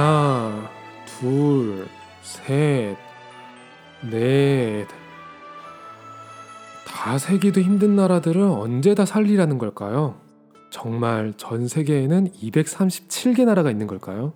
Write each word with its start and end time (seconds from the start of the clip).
하나, 0.00 0.70
둘, 1.04 1.86
셋, 2.22 2.96
넷. 4.10 4.86
다 6.86 7.18
세기도 7.18 7.60
힘든 7.60 7.96
나라들을 7.96 8.40
언제 8.40 8.94
다 8.94 9.04
살리라는 9.04 9.58
걸까요? 9.58 10.14
정말 10.70 11.34
전 11.36 11.68
세계에는 11.68 12.30
237개 12.32 13.44
나라가 13.44 13.70
있는 13.70 13.86
걸까요? 13.86 14.32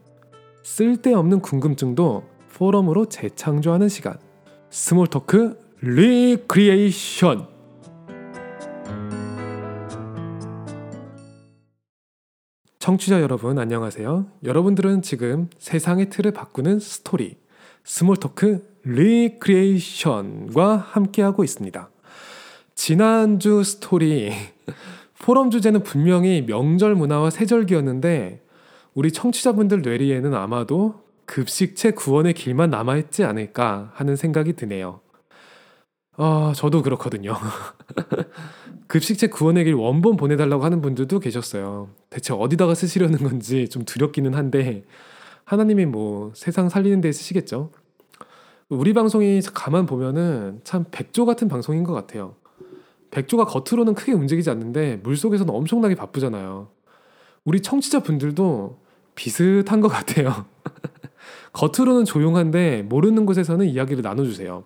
쓸데없는 0.64 1.41
궁금증도 1.41 2.25
포럼으로 2.53 3.07
재창조하는 3.07 3.89
시간. 3.89 4.19
Small 4.69 5.07
Talk 5.07 5.59
Recreation. 5.81 7.54
청취자 12.85 13.23
여러분 13.23 13.59
안녕하세요. 13.59 14.27
여러분들은 14.45 15.01
지금 15.01 15.49
세상의 15.57 16.11
틀을 16.11 16.33
바꾸는 16.33 16.81
스토리 16.81 17.39
Small 17.82 18.18
Talk 18.18 18.63
Recreation과 18.82 20.77
함께하고 20.77 21.45
있습니다. 21.45 21.89
지난주 22.75 23.65
스토리 23.65 24.33
포럼 25.19 25.51
주제는 25.51 25.83
분명히 25.83 26.45
명절 26.47 26.95
문화와 26.95 27.31
세절기였는데 27.31 28.45
우리 28.93 29.13
청취자분들 29.13 29.81
뇌리에는 29.81 30.35
아마도 30.35 31.05
급식체 31.25 31.93
구원의 31.93 32.35
길만 32.35 32.69
남아있지 32.69 33.25
않을까 33.25 33.93
하는 33.95 34.15
생각이 34.15 34.57
드네요. 34.57 35.01
아, 36.19 36.53
저도 36.55 36.83
그렇거든요. 36.83 37.35
급식체 38.94 39.27
구원의 39.27 39.64
길 39.64 39.75
원본 39.75 40.17
보내달라고 40.17 40.62
하는 40.62 40.81
분들도 40.81 41.19
계셨어요. 41.19 41.89
대체 42.11 42.33
어디다가 42.33 42.77
쓰시려는 42.77 43.19
건지 43.19 43.69
좀 43.69 43.84
두렵기는 43.84 44.33
한데, 44.34 44.84
하나님이 45.42 45.84
뭐 45.84 46.31
세상 46.36 46.69
살리는 46.69 47.01
데 47.01 47.11
쓰시겠죠? 47.11 47.73
우리 48.69 48.92
방송이 48.92 49.41
가만 49.53 49.86
보면은 49.86 50.61
참 50.62 50.84
백조 50.92 51.27
같은 51.27 51.48
방송인 51.48 51.83
것 51.83 51.92
같아요. 51.92 52.36
백조가 53.11 53.47
겉으로는 53.47 53.95
크게 53.95 54.12
움직이지 54.12 54.48
않는데 54.51 55.01
물 55.03 55.17
속에서는 55.17 55.53
엄청나게 55.53 55.97
바쁘잖아요. 55.97 56.69
우리 57.45 57.62
청취자 57.62 57.98
분들도 57.98 58.79
비슷한 59.17 59.81
것 59.81 59.89
같아요. 59.89 60.47
겉으로는 61.53 62.05
조용한데 62.05 62.83
모르는 62.83 63.27
곳에서는 63.27 63.67
이야기를 63.67 64.03
나눠주세요. 64.03 64.62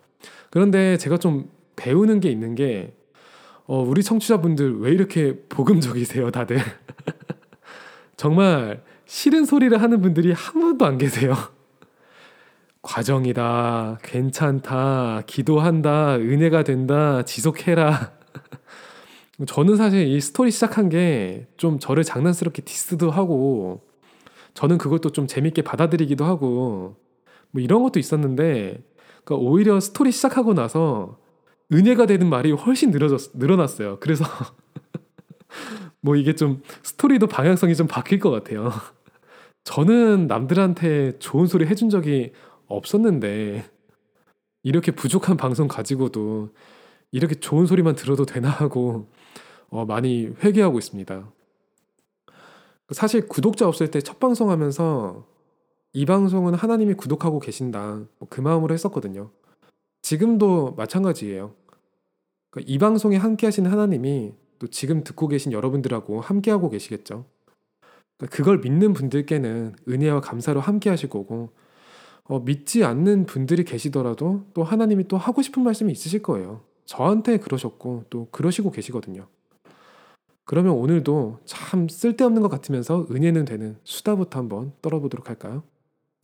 그런데 0.51 0.99
제가 0.99 1.17
좀 1.17 1.49
배우는 1.77 2.21
게 2.21 2.31
있는 2.31 2.55
게 2.55 2.93
어, 3.69 3.83
우리 3.83 4.03
청취자분들 4.03 4.81
왜 4.81 4.93
이렇게 4.93 5.37
복음적이세요, 5.51 6.31
다들? 6.31 6.57
정말 8.17 8.83
싫은 9.05 9.45
소리를 9.45 9.81
하는 9.81 10.01
분들이 10.01 10.33
한 10.33 10.55
분도 10.61 10.87
안 10.87 10.97
계세요. 10.97 11.35
과정이다, 12.81 13.99
괜찮다, 14.03 15.23
기도한다, 15.27 16.17
은혜가 16.17 16.63
된다, 16.65 17.23
지속해라. 17.25 18.13
저는 19.47 19.77
사실 19.77 20.09
이 20.09 20.19
스토리 20.21 20.51
시작한 20.51 20.89
게 20.89 21.47
좀 21.59 21.79
저를 21.79 22.05
장난스럽게 22.05 22.63
디스도 22.63 23.11
하고 23.11 23.83
저는 24.55 24.79
그것도 24.79 25.11
좀 25.11 25.27
재밌게 25.27 25.61
받아들이기도 25.63 26.25
하고 26.25 26.97
뭐 27.51 27.63
이런 27.63 27.83
것도 27.83 28.01
있었는데 28.01 28.83
그러니까 29.25 29.47
오히려 29.47 29.79
스토리 29.79 30.11
시작하고 30.11 30.55
나서 30.55 31.19
은혜가 31.73 32.07
되는 32.07 32.29
말이 32.29 32.53
훨씬 32.53 32.91
늘어졌, 32.91 33.33
늘어났어요. 33.35 33.99
그래서 34.01 34.25
뭐 36.01 36.17
이게 36.17 36.35
좀 36.35 36.63
스토리도 36.83 37.27
방향성이 37.27 37.75
좀 37.75 37.87
바뀔 37.87 38.19
것 38.19 38.31
같아요. 38.31 38.71
저는 39.65 40.27
남들한테 40.29 41.19
좋은 41.19 41.47
소리 41.47 41.67
해준 41.67 41.91
적이 41.91 42.33
없었는데 42.67 43.69
이렇게 44.63 44.93
부족한 44.93 45.37
방송 45.37 45.69
가지고도 45.69 46.51
이렇게 47.13 47.35
좋은 47.35 47.67
소리만 47.67 47.95
들어도 47.95 48.25
되나 48.27 48.49
하고 48.49 49.09
어, 49.71 49.85
많이 49.85 50.31
회개하고 50.43 50.79
있습니다. 50.79 51.31
사실 52.91 53.29
구독자 53.29 53.69
없을 53.69 53.91
때 53.91 54.01
첫 54.01 54.19
방송 54.19 54.51
하면서 54.51 55.27
이 55.93 56.07
방송은 56.07 56.55
하나님이 56.55 56.95
구독하고 56.95 57.41
계신다. 57.41 58.03
뭐그 58.19 58.41
마음으로 58.41 58.73
했었거든요. 58.75 59.31
지금도 60.03 60.75
마찬가지예요. 60.77 61.55
이 62.67 62.79
방송에 62.79 63.17
함께 63.17 63.47
하시는 63.47 63.71
하나님이 63.71 64.33
또 64.59 64.67
지금 64.67 65.05
듣고 65.05 65.29
계신 65.29 65.53
여러분들하고 65.53 66.21
함께 66.21 66.51
하고 66.51 66.69
계시겠죠. 66.71 67.25
그러니까 68.17 68.37
그걸 68.37 68.59
믿는 68.59 68.93
분들께는 68.93 69.75
은혜와 69.89 70.21
감사로 70.21 70.61
함께 70.61 70.91
하실 70.91 71.09
거고, 71.09 71.51
어, 72.25 72.41
믿지 72.41 72.85
않는 72.85 73.27
분들이 73.27 73.65
계시더라도 73.65 74.45
또 74.53 74.65
하나님이 74.65 75.09
또 75.09 75.17
하고 75.17 75.43
싶은 75.43 75.63
말씀이 75.63 75.91
있으실 75.93 76.23
거예요. 76.23 76.61
저한테 76.85 77.39
그러셨고 77.39 78.05
또 78.11 78.29
그러시고 78.31 78.71
계시거든요. 78.71 79.27
그러면 80.45 80.73
오늘도 80.73 81.41
참 81.45 81.89
쓸데없는 81.89 82.41
것 82.41 82.49
같으면서 82.49 83.07
은혜는 83.11 83.45
되는 83.45 83.77
수다부터 83.85 84.39
한번 84.39 84.73
떨어보도록 84.81 85.29
할까요? 85.29 85.63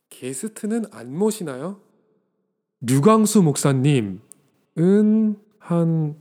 게스트는 0.09 0.87
안 0.93 1.15
모시나요? 1.15 1.79
류광수 2.81 3.43
목사님은 3.43 4.21
한 5.65 6.17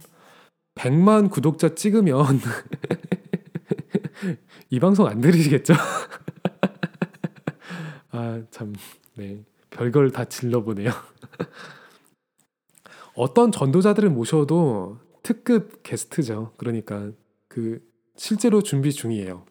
100만 0.75 1.29
구독자 1.29 1.75
찍으면 1.75 2.39
이 4.69 4.79
방송 4.79 5.05
안 5.05 5.19
들으시겠죠? 5.19 5.73
아, 8.11 8.41
참, 8.51 8.73
네. 9.15 9.43
별걸 9.69 10.11
다 10.11 10.23
질러보네요. 10.23 10.91
어떤 13.15 13.51
전도자들을 13.51 14.09
모셔도 14.09 14.99
특급 15.23 15.83
게스트죠. 15.83 16.53
그러니까 16.55 17.11
그 17.49 17.81
실제로 18.15 18.63
준비 18.63 18.93
중이에요. 18.93 19.43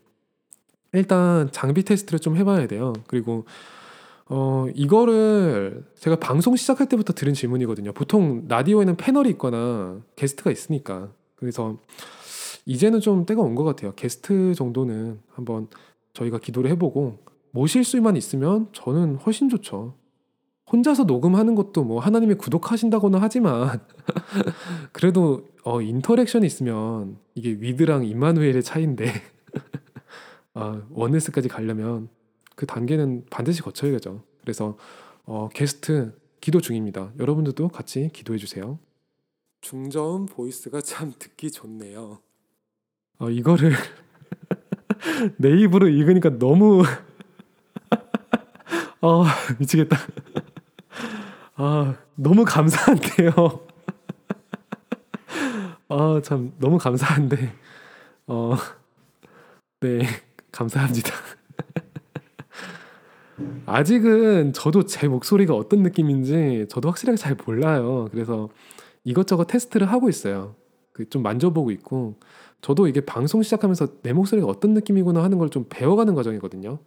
일단 0.92 1.52
장비 1.52 1.82
테스트를 1.82 2.18
좀 2.18 2.36
해봐야 2.36 2.66
돼요. 2.66 2.94
그리고 3.06 3.44
어 4.28 4.66
이거를 4.74 5.84
제가 5.96 6.16
방송 6.16 6.56
시작할 6.56 6.88
때부터 6.88 7.12
들은 7.12 7.34
질문이거든요. 7.34 7.92
보통 7.92 8.44
라디오에는 8.48 8.96
패널이 8.96 9.30
있거나 9.30 10.00
게스트가 10.16 10.50
있으니까 10.50 11.10
그래서 11.36 11.76
이제는 12.64 13.00
좀 13.00 13.26
때가 13.26 13.42
온 13.42 13.54
것 13.54 13.64
같아요. 13.64 13.92
게스트 13.94 14.54
정도는 14.54 15.20
한번 15.30 15.68
저희가 16.14 16.38
기도를 16.38 16.70
해보고 16.70 17.18
모실 17.50 17.84
수만 17.84 18.16
있으면 18.16 18.68
저는 18.72 19.16
훨씬 19.16 19.48
좋죠. 19.48 19.94
혼자서 20.72 21.04
녹음하는 21.04 21.54
것도 21.54 21.84
뭐 21.84 22.00
하나님이 22.00 22.34
구독하신다고는 22.36 23.18
하지만 23.20 23.80
그래도 24.92 25.48
어 25.64 25.82
interaction이 25.82 26.46
있으면 26.46 27.18
이게 27.34 27.50
with랑 27.50 28.04
임마누엘의 28.06 28.62
차이인데 28.62 29.12
아, 30.54 30.82
oneness까지 30.90 31.48
가려면 31.48 32.08
그 32.54 32.66
단계는 32.66 33.26
반드시 33.30 33.62
거쳐야죠. 33.62 34.22
그래서 34.40 34.76
어, 35.24 35.48
게스트 35.52 36.18
기도 36.40 36.60
중입니다. 36.60 37.12
여러분들도 37.18 37.68
같이 37.68 38.10
기도해 38.12 38.38
주세요. 38.38 38.78
중저음 39.60 40.26
voice가 40.26 40.80
참 40.80 41.12
듣기 41.18 41.50
좋네요. 41.50 42.20
어, 43.18 43.30
이거를 43.30 43.72
내 45.38 45.50
입으로 45.60 45.88
읽으니까 45.88 46.38
너무 46.38 46.82
어, 49.00 49.24
미치겠다. 49.58 49.96
아, 51.54 51.96
너무 52.16 52.44
감사한데요. 52.44 53.30
아, 55.88 56.20
참 56.24 56.52
너무 56.58 56.78
감사한데. 56.78 57.52
어. 58.26 58.56
네. 59.80 60.00
감사합니다. 60.52 61.10
아직은 63.72 64.52
저도 64.52 64.84
제 64.84 65.08
목소리가 65.08 65.54
어떤 65.54 65.82
느낌인지 65.82 66.66
저도 66.68 66.88
확실하게 66.90 67.16
잘 67.16 67.36
몰라요. 67.46 68.06
그래서 68.10 68.50
이것저것 69.02 69.46
테스트를 69.46 69.90
하고 69.90 70.10
있어요. 70.10 70.54
그좀 70.92 71.22
만져보고 71.22 71.70
있고 71.70 72.16
저도 72.60 72.86
이게 72.86 73.00
방송 73.00 73.42
시작하면서 73.42 74.02
내 74.02 74.12
목소리가 74.12 74.46
어떤 74.46 74.74
느낌이구나 74.74 75.22
하는 75.22 75.38
걸 75.38 75.48
좀 75.48 75.64
배워가는 75.70 76.14
과정이거든요. 76.14 76.80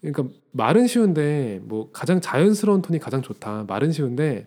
그러니까 0.00 0.24
말은 0.52 0.86
쉬운데 0.86 1.60
뭐 1.64 1.90
가장 1.92 2.20
자연스러운 2.20 2.82
톤이 2.82 3.00
가장 3.00 3.20
좋다. 3.22 3.64
말은 3.68 3.90
쉬운데 3.90 4.46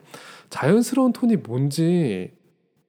자연스러운 0.49 1.11
톤이 1.11 1.37
뭔지 1.37 2.31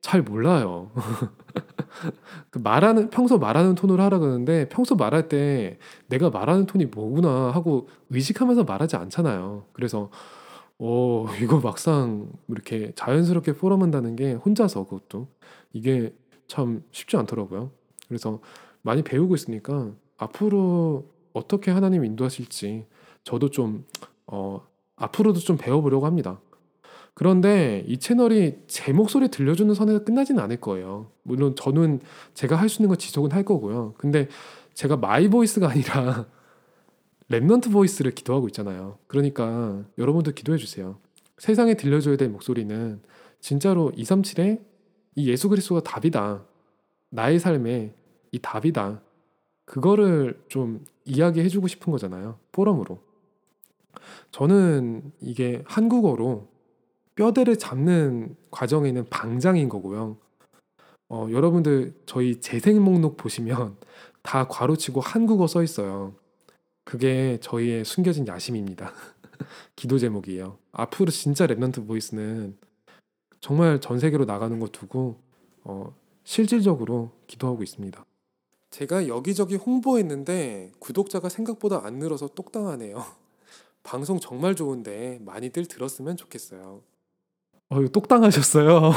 잘 0.07 0.23
몰라요. 0.23 0.93
그 2.51 2.61
말하는 2.61 3.11
평소 3.11 3.39
말하는 3.39 3.75
톤으로 3.75 4.01
하라 4.05 4.21
그러는데 4.21 4.69
평소 4.69 4.95
말할 4.95 5.29
때 5.29 5.81
내가 6.07 6.31
말하는 6.31 6.67
톤이 6.67 6.87
뭐구나 6.87 7.51
하고 7.51 7.89
의식하면서 8.11 8.63
말하지 8.63 8.95
않잖아요. 8.95 9.65
그래서 9.73 10.11
어 10.79 11.27
이거 11.43 11.59
막상 11.59 12.31
이렇게 12.47 12.93
자연스럽게 12.95 13.55
포럼한다는 13.55 14.15
게 14.15 14.35
혼자서 14.35 14.85
그것도 14.85 15.27
이게 15.73 16.15
참 16.47 16.85
쉽지 16.93 17.17
않더라고요. 17.17 17.73
그래서 18.07 18.39
많이 18.83 19.03
배우고 19.03 19.35
있으니까 19.35 19.91
앞으로 20.19 21.11
어떻게 21.33 21.73
하나님 21.73 22.05
인도하실지 22.05 22.87
저도 23.25 23.51
좀 23.51 23.85
어, 24.29 24.65
앞으로도 24.95 25.41
좀 25.41 25.57
배워보려고 25.57 26.07
합니다. 26.07 26.39
그런데 27.17 27.83
이 27.89 27.97
채널이 27.97 28.59
제 28.67 28.93
목소리 28.93 29.29
들려주는 29.29 29.75
선에서 29.75 30.05
끝나지는 30.05 30.43
않을 30.43 30.59
거예요. 30.61 31.11
물론 31.23 31.57
저는 31.57 32.01
제가 32.35 32.57
할 32.57 32.69
수 32.69 32.83
있는 32.83 32.91
거 32.91 32.97
지속은 32.97 33.33
할 33.33 33.43
거고요. 33.43 33.95
근데 33.97 34.29
제가 34.75 34.99
my 34.99 35.29
voice가 35.29 35.71
아니라 35.71 36.27
remnant 37.31 37.73
voice를 37.73 38.11
기도하고 38.11 38.49
있잖아요. 38.49 38.99
그러니까 39.07 39.83
여러분도 39.97 40.33
기도해 40.33 40.59
주세요. 40.59 40.99
세상에 41.39 41.73
들려줘야 41.73 42.19
될 42.19 42.29
목소리는 42.29 43.01
진짜로 43.41 43.91
237의 43.93 44.61
이 45.15 45.31
예수 45.31 45.49
그리스도가 45.49 45.81
답이다. 45.81 46.45
나의 47.09 47.39
삶에 47.39 47.95
이 48.31 48.39
답이다. 48.41 49.01
그거를 49.65 50.39
좀 50.49 50.85
이야기해 51.07 51.49
주고 51.49 51.67
싶은 51.67 51.91
거잖아요. 51.91 52.39
포럼으로. 52.53 52.99
저는 54.33 55.13
이게 55.23 55.63
한국어로 55.65 56.55
뼈대를 57.17 57.59
잡는 57.59 58.37
과정에는 58.51 59.07
방장인 59.11 59.69
거고요. 59.69 60.17
어, 61.09 61.29
여러분들 61.31 61.95
저희 62.07 62.41
재생 62.41 62.83
목록 62.83 63.17
보시면 63.17 63.77
다 64.23 64.47
괄호치고 64.47 65.01
한국어 65.01 65.47
써 65.47 65.63
있어요. 65.63 66.15
그게 66.85 67.39
저희의 67.41 67.85
숨겨진 67.85 68.27
야심입니다. 68.29 68.93
기도 69.77 69.99
제목이에요. 69.99 70.59
앞으로 70.73 71.11
진짜 71.11 71.47
remnant 71.47 71.87
voice는 71.87 72.57
정말 73.41 73.81
전 73.81 73.99
세계로 73.99 74.25
나가는 74.25 74.59
거 74.61 74.69
두고 74.69 75.21
어, 75.65 75.95
실질적으로 76.25 77.13
기도하고 77.27 77.63
있습니다. 77.63 78.05
제가 78.71 79.09
여기저기 79.09 79.57
홍보했는데 79.57 80.73
구독자가 80.81 81.29
생각보다 81.29 81.85
안 81.85 81.99
늘어서 81.99 82.29
똑당하네요. 82.29 83.03
방송 83.83 84.19
정말 84.19 84.55
좋은데 84.55 85.19
많이들 85.25 85.67
들었으면 85.67 86.17
좋겠어요. 86.17 86.83
어, 87.69 87.85
똑당하셨어요. 87.89 88.93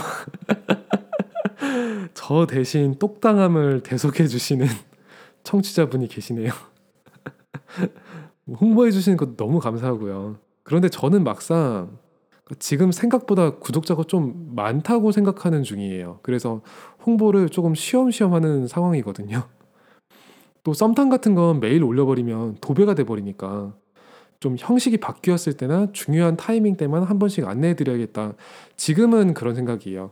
저 2.14 2.46
대신 2.46 2.96
똑당함을 3.00 3.82
대속해 3.82 4.28
주시는 4.28 4.68
청취자분이 5.44 6.08
계시네요. 6.08 6.52
홍보해 8.62 8.92
주시는 8.92 9.18
것도 9.18 9.36
너무 9.38 9.60
감사하고요. 9.60 10.38
그런데 10.64 10.90
저는 10.90 11.24
막상 11.24 11.98
지금 12.58 12.92
생각보다 12.92 13.58
구독자가 13.58 14.04
좀 14.04 14.52
많다고 14.56 15.12
생각하는 15.12 15.64
중이에요. 15.64 16.20
그래서 16.24 16.62
홍보를 17.06 17.50
조금 17.50 17.76
쉬엄쉬엄 17.76 18.34
하는 18.34 18.68
상황이거든요. 18.68 19.48
또 20.64 20.74
썸탐 20.74 21.10
같은 21.10 21.36
건 21.36 21.60
매일 21.60 21.84
올려버리면 21.84 22.58
도배가 22.62 22.96
돼버리니까 22.96 23.74
좀 24.40 24.56
형식이 24.58 24.98
바뀌었을 24.98 25.54
때나 25.54 25.88
중요한 25.92 26.38
타이밍 26.38 26.76
때만 26.76 27.04
한 27.04 27.20
번씩 27.20 27.48
안내해 27.48 27.76
드려야겠다. 27.76 28.36
지금은 28.78 29.34
그런 29.34 29.56
생각이에요. 29.56 30.12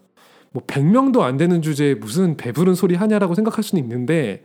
뭐 0.52 0.64
100명도 0.66 1.22
안 1.22 1.38
되는 1.38 1.62
주제에 1.62 1.96
무슨 1.96 2.36
배부른 2.36 2.76
소리 2.76 2.96
하냐라고 2.96 3.36
생각할 3.36 3.64
수는 3.64 3.84
있는데 3.84 4.44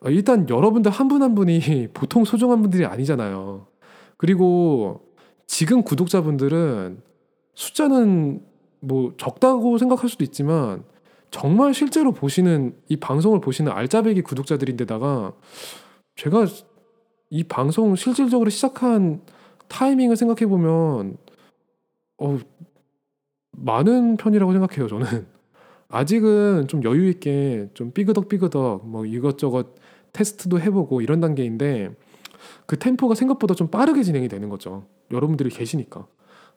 어, 0.00 0.10
일단 0.10 0.48
여러분들 0.48 0.90
한 0.90 1.08
분한 1.08 1.30
한 1.30 1.34
분이 1.34 1.88
보통 1.94 2.24
소중한 2.24 2.60
분들이 2.60 2.84
아니잖아요. 2.84 3.66
그리고 4.16 5.02
지금 5.46 5.82
구독자분들은 5.82 7.00
숫자는 7.54 8.42
뭐 8.80 9.14
적다고 9.16 9.78
생각할 9.78 10.08
수도 10.08 10.24
있지만 10.24 10.84
정말 11.30 11.74
실제로 11.74 12.12
보시는 12.12 12.74
이 12.88 12.96
방송을 12.96 13.40
보시는 13.40 13.72
알짜배기 13.72 14.22
구독자들인데다가 14.22 15.32
제가 16.16 16.46
이 17.34 17.42
방송 17.42 17.96
실질적으로 17.96 18.48
시작한 18.48 19.20
타이밍을 19.66 20.14
생각해 20.14 20.46
보면 20.46 21.16
어 22.16 22.38
많은 23.50 24.16
편이라고 24.16 24.52
생각해요 24.52 24.86
저는. 24.86 25.26
아직은 25.90 26.68
좀 26.68 26.84
여유 26.84 27.08
있게 27.08 27.70
좀 27.74 27.90
삐그덕 27.90 28.28
삐그덕 28.28 28.86
뭐 28.86 29.04
이것저것 29.04 29.74
테스트도 30.12 30.60
해보고 30.60 31.00
이런 31.00 31.18
단계인데 31.18 31.96
그 32.66 32.78
템포가 32.78 33.16
생각보다 33.16 33.54
좀 33.54 33.66
빠르게 33.66 34.04
진행이 34.04 34.28
되는 34.28 34.48
거죠 34.48 34.86
여러분들이 35.10 35.50
계시니까. 35.50 36.06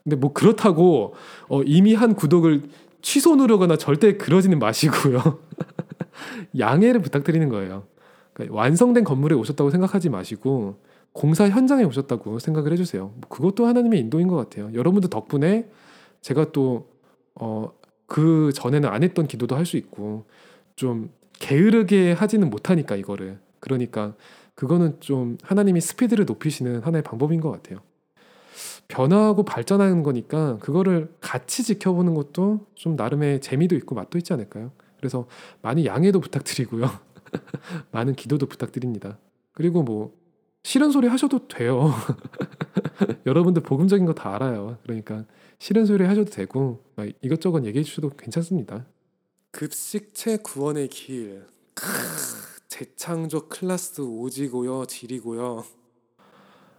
근데 0.03 0.15
뭐 0.15 0.31
그렇다고 0.31 1.15
어 1.49 1.63
이미 1.63 1.95
한 1.95 2.13
구독을 2.13 2.61
취소 3.01 3.35
누르거나 3.35 3.77
절대 3.77 4.15
그러지는 4.15 4.59
마시고요. 4.59 5.39
양해를 6.59 7.01
부탁드리는 7.01 7.49
거예요 7.49 7.87
그러니까 8.37 8.55
완성된 8.55 9.03
건물에 9.03 9.35
오셨다고 9.35 9.71
생각하지 9.71 10.09
마시고 10.09 10.77
공사 11.11 11.49
현장에 11.49 11.83
오셨다고 11.83 12.37
생각을 12.37 12.71
해주세요. 12.73 13.11
뭐 13.15 13.29
그것도 13.29 13.65
하나님의 13.65 13.99
인도인 13.99 14.27
것 14.27 14.35
같아요. 14.35 14.69
여러분들 14.75 15.09
덕분에 15.09 15.67
제가 16.21 16.51
또 16.51 16.87
어, 17.33 17.71
그 18.05 18.51
전에는 18.53 18.87
안 18.89 19.01
했던 19.03 19.27
기도도 19.27 19.55
할 19.55 19.65
수 19.65 19.77
있고 19.77 20.25
좀 20.75 21.09
게으르게 21.39 22.13
하지는 22.13 22.49
못하니까 22.51 22.95
이거를 22.95 23.39
그러니까 23.59 24.13
그거는 24.53 24.97
좀 24.99 25.37
하나님이 25.41 25.81
스피드를 25.81 26.25
높이시는 26.25 26.81
하나의 26.81 27.01
방법인 27.03 27.41
것 27.41 27.51
같아요. 27.51 27.79
변화하고 28.87 29.43
발전하는 29.43 30.03
거니까 30.03 30.57
그거를 30.59 31.11
같이 31.21 31.63
지켜보는 31.63 32.13
것도 32.13 32.65
좀 32.75 32.95
나름의 32.95 33.41
재미도 33.41 33.75
있고 33.77 33.95
맛도 33.95 34.17
있지 34.19 34.33
않을까요? 34.33 34.71
그래서 34.97 35.27
많이 35.61 35.85
양해도 35.85 36.19
부탁드리고요. 36.19 36.89
많은 37.91 38.15
기도도 38.15 38.45
부탁드립니다. 38.47 39.17
그리고 39.53 39.83
뭐 39.83 40.15
싫은 40.63 40.91
소리 40.91 41.07
하셔도 41.07 41.47
돼요. 41.47 41.93
여러분들 43.25 43.63
복음적인 43.63 44.05
거 44.05 44.13
다 44.13 44.35
알아요. 44.35 44.77
그러니까 44.83 45.25
싫은 45.59 45.85
소리 45.85 46.03
하셔도 46.05 46.29
되고 46.31 46.83
이것저것 47.21 47.63
얘기해 47.65 47.83
주셔도 47.83 48.09
괜찮습니다. 48.09 48.85
급식체 49.51 50.37
구원의 50.37 50.89
길. 50.89 51.45
크, 51.73 51.85
재창조 52.67 53.47
클라스 53.47 54.01
오지고요, 54.01 54.85
지리고요. 54.85 55.63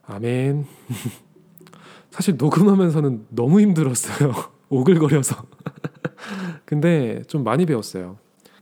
아멘. 0.02 0.66
사실 2.10 2.36
녹음하면서는 2.36 3.26
너무 3.30 3.60
힘들었어요. 3.60 4.32
오글거려서. 4.68 5.44
근데 6.64 7.22
좀 7.26 7.42
많이 7.44 7.64
배웠어요. 7.66 8.18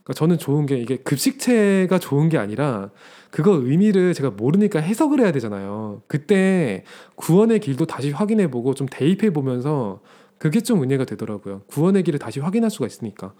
그러니까 0.07 0.21
저는 0.21 0.39
좋은 0.39 0.67
게 0.67 0.79
이게 0.79 0.99
급식체가 0.99 1.99
좋은 1.99 2.29
게 2.29 2.39
아니라 2.39 2.91
그거 3.31 3.53
의미를 3.53 4.15
제가 4.15 4.31
모르니까 4.31 4.79
해석을 4.79 5.19
해야 5.21 5.33
되잖아요. 5.33 6.03
그때 6.07 6.85
구원의 7.17 7.59
길도 7.59 7.87
다시 7.87 8.13
확인해 8.13 8.49
보고 8.49 8.73
좀 8.73 8.87
대입해 8.89 9.31
보면서 9.33 10.01
그게 10.39 10.61
좀 10.61 10.83
은혜가 10.85 11.07
되더라고요. 11.07 11.63
구원의 11.67 12.05
길을 12.05 12.21
다시 12.21 12.39
확인할 12.39 12.71
수가 12.71 12.87
있으니까. 12.87 13.35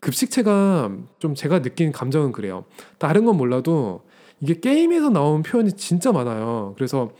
급식체가 0.00 0.90
좀 1.20 1.36
제가 1.36 1.62
느낀 1.62 1.92
감정은 1.92 2.32
그래요. 2.32 2.64
다른 2.98 3.24
건 3.24 3.36
몰라도 3.36 4.02
이게 4.40 4.58
게임에서 4.58 5.08
나온 5.10 5.44
표현이 5.44 5.74
진짜 5.74 6.10
많아요. 6.10 6.72
그래서 6.74 7.12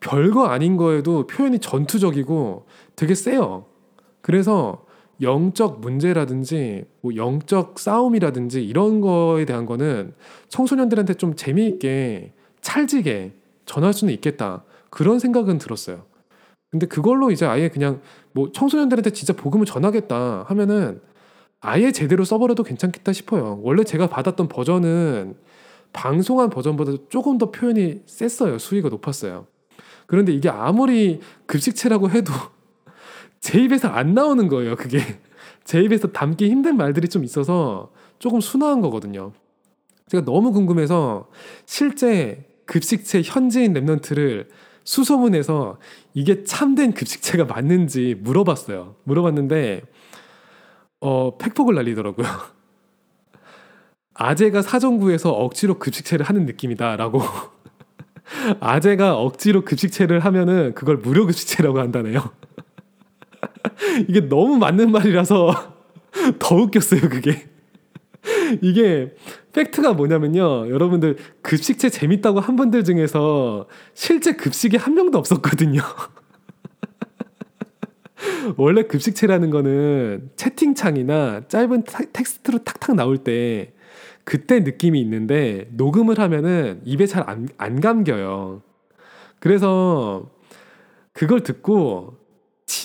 별거 0.00 0.44
아닌 0.44 0.76
거에도 0.76 1.26
표현이 1.26 1.60
전투적이고 1.60 2.66
되게 2.96 3.14
세요. 3.14 3.64
그래서 4.20 4.84
영적 5.20 5.80
문제라든지 5.80 6.84
뭐 7.00 7.14
영적 7.16 7.78
싸움이라든지 7.78 8.64
이런 8.64 9.00
거에 9.00 9.44
대한 9.44 9.66
거는 9.66 10.12
청소년들한테 10.48 11.14
좀 11.14 11.34
재미있게 11.34 12.32
찰지게 12.60 13.32
전할 13.64 13.92
수는 13.92 14.12
있겠다 14.14 14.64
그런 14.90 15.18
생각은 15.18 15.58
들었어요. 15.58 16.04
근데 16.70 16.86
그걸로 16.86 17.30
이제 17.30 17.46
아예 17.46 17.68
그냥 17.68 18.00
뭐 18.32 18.52
청소년들한테 18.52 19.10
진짜 19.10 19.32
복음을 19.32 19.64
전하겠다 19.64 20.44
하면은 20.48 21.00
아예 21.60 21.92
제대로 21.92 22.24
써버려도 22.24 22.62
괜찮겠다 22.62 23.12
싶어요. 23.12 23.60
원래 23.62 23.84
제가 23.84 24.08
받았던 24.08 24.48
버전은 24.48 25.36
방송한 25.92 26.50
버전보다 26.50 26.92
조금 27.08 27.38
더 27.38 27.50
표현이 27.50 28.02
셌어요. 28.04 28.58
수위가 28.58 28.90
높았어요. 28.90 29.46
그런데 30.06 30.32
이게 30.32 30.48
아무리 30.48 31.20
급식체라고 31.46 32.10
해도 32.10 32.32
제 33.46 33.60
입에서 33.60 33.86
안 33.86 34.12
나오는 34.12 34.48
거예요. 34.48 34.74
그게 34.74 34.98
제 35.62 35.80
입에서 35.80 36.08
담기 36.08 36.50
힘든 36.50 36.76
말들이 36.76 37.08
좀 37.08 37.22
있어서 37.22 37.92
조금 38.18 38.40
순화한 38.40 38.80
거거든요. 38.80 39.30
제가 40.08 40.24
너무 40.24 40.50
궁금해서 40.50 41.28
실제 41.64 42.44
급식체 42.64 43.22
현지인 43.24 43.72
랩런트를 43.74 44.48
수소문해서 44.82 45.78
이게 46.12 46.42
참된 46.42 46.92
급식체가 46.92 47.44
맞는지 47.44 48.16
물어봤어요. 48.18 48.96
물어봤는데 49.04 49.82
어 50.98 51.38
팩폭을 51.38 51.76
날리더라고요. 51.76 52.26
아재가 54.14 54.60
사정구에서 54.62 55.30
억지로 55.30 55.78
급식체를 55.78 56.26
하는 56.26 56.46
느낌이다라고 56.46 57.22
아재가 58.58 59.16
억지로 59.16 59.64
급식체를 59.64 60.18
하면은 60.24 60.74
그걸 60.74 60.96
무료 60.96 61.26
급식체라고 61.26 61.78
한다네요. 61.78 62.28
이게 64.08 64.28
너무 64.28 64.56
맞는 64.58 64.90
말이라서 64.92 65.74
더 66.38 66.56
웃겼어요, 66.56 67.08
그게. 67.08 67.46
이게 68.62 69.14
팩트가 69.52 69.94
뭐냐면요. 69.94 70.68
여러분들 70.70 71.16
급식체 71.42 71.88
재밌다고 71.90 72.40
한 72.40 72.56
분들 72.56 72.84
중에서 72.84 73.68
실제 73.94 74.32
급식이 74.32 74.76
한 74.76 74.94
명도 74.94 75.18
없었거든요. 75.18 75.80
원래 78.56 78.82
급식체라는 78.82 79.50
거는 79.50 80.30
채팅창이나 80.36 81.42
짧은 81.48 81.84
텍스트로 82.12 82.58
탁탁 82.64 82.94
나올 82.96 83.18
때 83.18 83.72
그때 84.24 84.60
느낌이 84.60 85.00
있는데 85.00 85.68
녹음을 85.72 86.18
하면은 86.18 86.80
입에 86.84 87.06
잘 87.06 87.24
안 87.28 87.48
안 87.58 87.80
감겨요. 87.80 88.62
그래서 89.38 90.30
그걸 91.12 91.42
듣고 91.42 92.16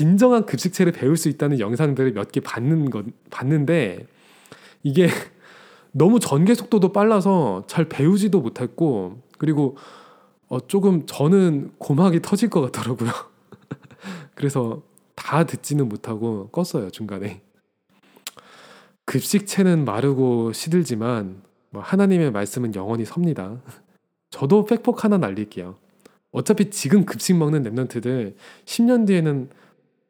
진정한 0.01 0.47
급식체를 0.47 0.93
배울 0.93 1.15
수 1.15 1.29
있다는 1.29 1.59
영상들을 1.59 2.13
몇개것 2.13 2.43
봤는데 3.29 4.07
이게 4.81 5.07
너무 5.93 6.19
전개 6.19 6.55
속도도 6.55 6.91
빨라서 6.91 7.65
잘 7.67 7.87
배우지도 7.87 8.41
못했고 8.41 9.21
그리고 9.37 9.77
어 10.47 10.59
조금 10.59 11.05
저는 11.05 11.73
고막이 11.77 12.23
터질 12.23 12.49
것 12.49 12.61
같더라고요. 12.61 13.11
그래서 14.33 14.81
다 15.13 15.45
듣지는 15.45 15.87
못하고 15.87 16.49
껐어요 16.51 16.91
중간에. 16.91 17.43
급식체는 19.05 19.85
마르고 19.85 20.51
시들지만 20.51 21.43
뭐 21.69 21.83
하나님의 21.83 22.31
말씀은 22.31 22.73
영원히 22.73 23.05
섭니다. 23.05 23.61
저도 24.31 24.65
팩폭 24.65 25.03
하나 25.03 25.19
날릴게요. 25.19 25.75
어차피 26.31 26.71
지금 26.71 27.05
급식 27.05 27.35
먹는 27.35 27.61
랩런트들 27.61 28.33
10년 28.65 29.05
뒤에는 29.05 29.60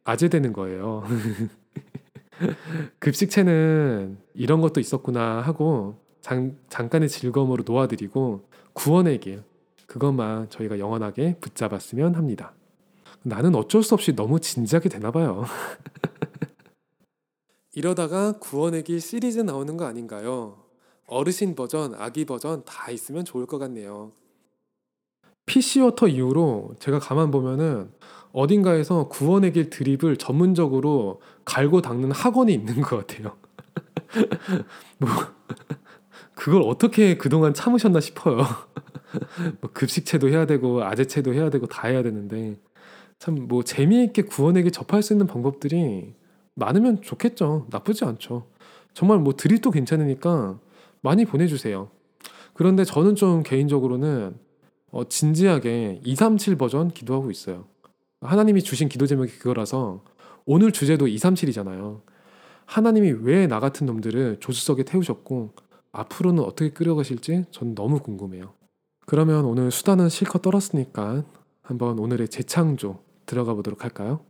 아재되는 0.04 0.54
거예요. 0.54 1.04
급식체는 3.00 4.18
이런 4.34 4.62
것도 4.62 4.80
있었구나 4.80 5.42
하고 5.42 6.00
잠, 6.22 6.58
잠깐의 6.70 7.10
즐거움으로 7.10 7.64
놓아드리고 7.66 8.48
구원의 8.74 9.20
길 9.20 9.44
그것만 9.86 10.50
저희가 10.50 10.80
영원하게 10.80 11.38
붙잡았으면 11.40 12.16
합니다. 12.16 12.54
나는 13.24 13.56
어쩔 13.56 13.84
수 13.84 13.94
없이 13.94 14.16
너무 14.16 14.40
진지하게 14.40 14.90
되나 14.90 15.12
봐요. 15.12 15.46
이러다가 17.74 18.34
구원의 18.40 18.84
길 18.84 19.00
시리즈 19.00 19.40
나오는 19.40 19.78
거 19.78 19.86
아닌가요? 19.86 20.58
어르신 21.08 21.56
버전, 21.56 21.94
아기 21.96 22.26
버전 22.26 22.64
다 22.66 22.92
있으면 22.92 23.26
좋을 23.26 23.46
것 23.46 23.60
같네요. 23.60 24.12
PC워터 25.46 26.08
이후로 26.08 26.76
제가 26.80 27.00
가만 27.00 27.32
보면은 27.32 27.92
어딘가에서 28.34 29.08
구원의 29.10 29.54
길 29.54 29.70
드립을 29.70 30.18
전문적으로 30.18 31.22
갈고 31.46 31.82
닦는 31.82 32.12
학원이 32.12 32.54
있는 32.54 32.82
것 32.82 33.06
같아요. 33.06 33.36
뭐 34.98 35.10
그걸 36.36 36.64
어떻게 36.64 37.18
그동안 37.18 37.54
참으셨나 37.54 38.00
싶어요. 38.00 38.38
뭐 39.62 39.72
급식체도 39.74 40.30
해야 40.30 40.46
되고 40.46 40.84
아재체도 40.84 41.34
해야 41.34 41.50
되고 41.50 41.66
다 41.68 41.88
해야 41.88 42.02
되는데 42.04 42.58
참 43.20 43.36
뭐 43.36 43.64
재미있게 43.64 44.24
구원에게 44.24 44.72
접할 44.72 45.04
수 45.04 45.14
있는 45.14 45.28
방법들이 45.28 46.14
많으면 46.56 47.02
좋겠죠. 47.02 47.68
나쁘지 47.70 48.06
않죠. 48.06 48.48
정말 48.94 49.20
뭐 49.20 49.36
드립도 49.36 49.72
괜찮으니까 49.72 50.60
많이 51.02 51.26
보내주세요. 51.26 51.90
그런데 52.54 52.84
저는 52.84 53.16
좀 53.16 53.44
개인적으로는 53.44 54.36
어, 54.92 55.04
진지하게 55.08 56.02
237 56.04 56.58
버전 56.58 56.90
기도하고 56.90 57.32
있어요. 57.32 57.66
하나님이 58.22 58.62
주신 58.64 58.88
기도 58.90 59.08
제목이 59.08 59.32
그거라서 59.40 60.04
오늘 60.46 60.72
주제도 60.72 61.06
237이잖아요. 61.06 62.02
하나님이 62.66 63.12
왜 63.22 63.48
나 63.48 63.60
같은 63.60 63.86
놈들을 63.88 64.38
조수석에 64.40 64.84
태우셨고 64.84 65.54
앞으로는 65.92 66.44
어떻게 66.44 66.70
끌어가실지 66.72 67.46
전 67.52 67.76
너무 67.76 68.00
궁금해요. 68.00 68.54
그러면 69.06 69.46
오늘 69.46 69.72
수다는 69.72 70.10
실컷 70.10 70.42
떨었으니까 70.42 71.24
한번 71.62 72.00
오늘의 72.00 72.30
재창조 72.30 73.00
들어가 73.26 73.54
보도록 73.54 73.84
할까요? 73.84 74.22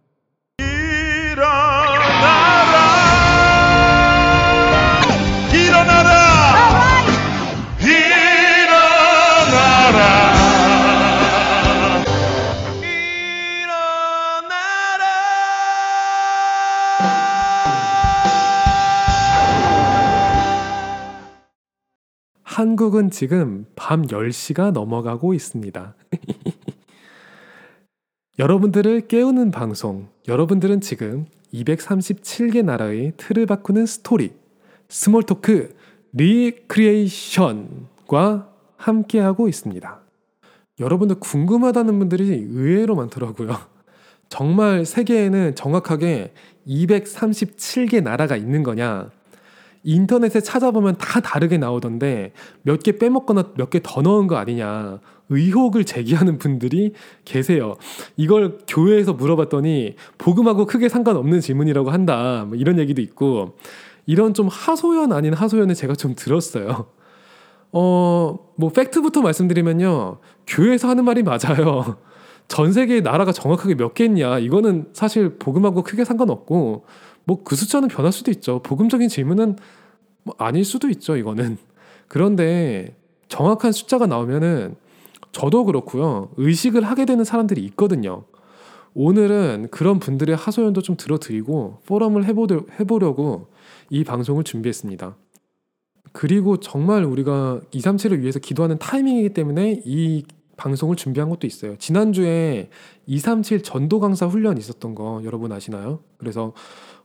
한국은 22.62 23.10
지금 23.10 23.66
밤 23.76 24.04
10시가 24.04 24.70
넘어가고 24.70 25.34
있습니다. 25.34 25.96
여러분들을 28.38 29.08
깨우는 29.08 29.50
방송, 29.50 30.10
여러분들은 30.28 30.82
지금 30.82 31.26
237개 31.52 32.64
나라의 32.64 33.14
틀을 33.18 33.48
바꾸는 33.48 33.88
스토리, 33.88 34.34
Small 34.90 35.24
Talk, 35.24 35.76
Recreation과 36.14 38.52
함께하고 38.78 39.48
있습니다. 39.48 40.00
여러분들 40.80 41.16
궁금하다는 41.20 41.98
분들이 41.98 42.28
의외로 42.28 42.94
많더라고요. 42.94 43.58
정말 44.30 44.86
세계에는 44.86 45.56
정확하게 45.56 46.32
237개 46.68 48.04
나라가 48.04 48.38
있는 48.38 48.62
거냐? 48.62 49.10
인터넷에 49.84 50.40
찾아보면 50.42 50.96
다 50.98 51.20
다르게 51.22 51.58
나오던데 51.58 52.34
몇 52.64 52.80
개 52.84 52.98
빼먹거나 52.98 53.52
몇 53.56 53.70
개 53.72 53.80
더 53.84 54.02
넣은 54.02 54.28
거 54.28 54.36
아니냐 54.38 55.00
의혹을 55.30 55.86
제기하는 55.86 56.38
분들이 56.38 56.94
계세요. 57.26 57.76
이걸 58.18 58.58
교회에서 58.68 59.14
물어봤더니 59.14 59.96
복음하고 60.18 60.66
크게 60.66 60.90
상관없는 60.90 61.40
질문이라고 61.40 61.90
한다. 61.90 62.46
뭐 62.48 62.58
이런 62.58 62.78
얘기도 62.80 63.02
있고 63.02 63.56
이런 64.06 64.34
좀 64.34 64.48
하소연 64.50 65.14
아닌 65.14 65.34
하소연을 65.34 65.74
제가 65.76 65.96
좀 65.96 66.16
들었어요. 66.16 66.88
어, 67.72 68.40
뭐 68.58 68.70
팩트부터 68.72 69.22
말씀드리면요. 69.22 70.18
교회에서 70.48 70.90
하는 70.90 71.06
말이 71.06 71.24
맞아요. 71.24 71.98
전 72.50 72.74
세계의 72.74 73.02
나라가 73.02 73.32
정확하게 73.32 73.76
몇 73.76 73.94
개있냐 73.94 74.40
이거는 74.40 74.88
사실 74.92 75.38
복음하고 75.38 75.84
크게 75.84 76.04
상관없고 76.04 76.84
뭐 77.26 77.44
그 77.44 77.56
숫자는 77.56 77.88
변할 77.88 78.12
수도 78.12 78.32
있죠. 78.32 78.62
복음적인 78.64 79.10
질문은 79.10 79.58
뭐 80.24 80.36
아닐 80.38 80.66
수도 80.66 80.90
있죠. 80.90 81.18
이거는 81.18 81.58
그런데 82.08 82.96
정확한 83.28 83.72
숫자가 83.72 84.08
나오면은 84.08 84.76
저도 85.32 85.66
그렇고요. 85.66 86.30
의식을 86.38 86.84
하게 86.84 87.06
되는 87.06 87.24
사람들이 87.24 87.64
있거든요. 87.66 88.26
오늘은 88.94 89.70
그런 89.72 90.00
분들의 90.00 90.36
하소연도 90.36 90.82
좀 90.82 90.98
들어드리고 90.98 91.80
포럼을 91.86 92.26
해보려, 92.26 92.66
해보려고 92.80 93.48
이 93.90 94.04
방송을 94.04 94.44
준비했습니다. 94.44 95.16
그리고 96.12 96.58
정말 96.58 97.06
우리가 97.06 97.62
237을 97.72 98.20
위해서 98.20 98.40
기도하는 98.40 98.78
타이밍이기 98.78 99.30
때문에 99.30 99.82
이 99.86 100.26
방송을 100.58 100.96
준비한 100.96 101.30
것도 101.30 101.48
있어요. 101.48 101.78
지난주에 101.78 102.70
237 103.08 103.64
전도 103.64 104.00
강사 104.00 104.28
훈련 104.28 104.58
있었던 104.58 104.94
거 104.94 105.22
여러분 105.24 105.52
아시나요? 105.52 106.02
그래서 106.18 106.54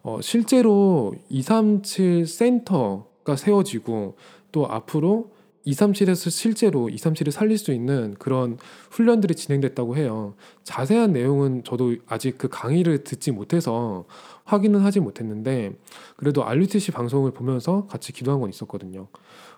어, 0.06 0.20
실제로 0.20 1.16
237 1.30 2.28
센터가 2.28 3.34
세워지고 3.34 4.14
또 4.52 4.66
앞으로 4.68 5.32
237에서 5.66 6.30
실제로 6.30 6.86
237을 6.86 7.32
살릴 7.32 7.58
수 7.58 7.72
있는 7.72 8.14
그런 8.20 8.56
훈련들이 8.92 9.34
진행됐다고 9.34 9.96
해요. 9.96 10.34
자세한 10.62 11.12
내용은 11.12 11.64
저도 11.64 11.96
아직 12.06 12.38
그 12.38 12.46
강의를 12.48 13.02
듣지 13.02 13.32
못해서 13.32 14.04
확인은 14.44 14.78
하지 14.78 15.00
못했는데 15.00 15.72
그래도 16.14 16.44
RUTC 16.44 16.92
방송을 16.92 17.32
보면서 17.32 17.88
같이 17.88 18.12
기도한 18.12 18.40
건 18.40 18.48
있었거든요. 18.48 19.08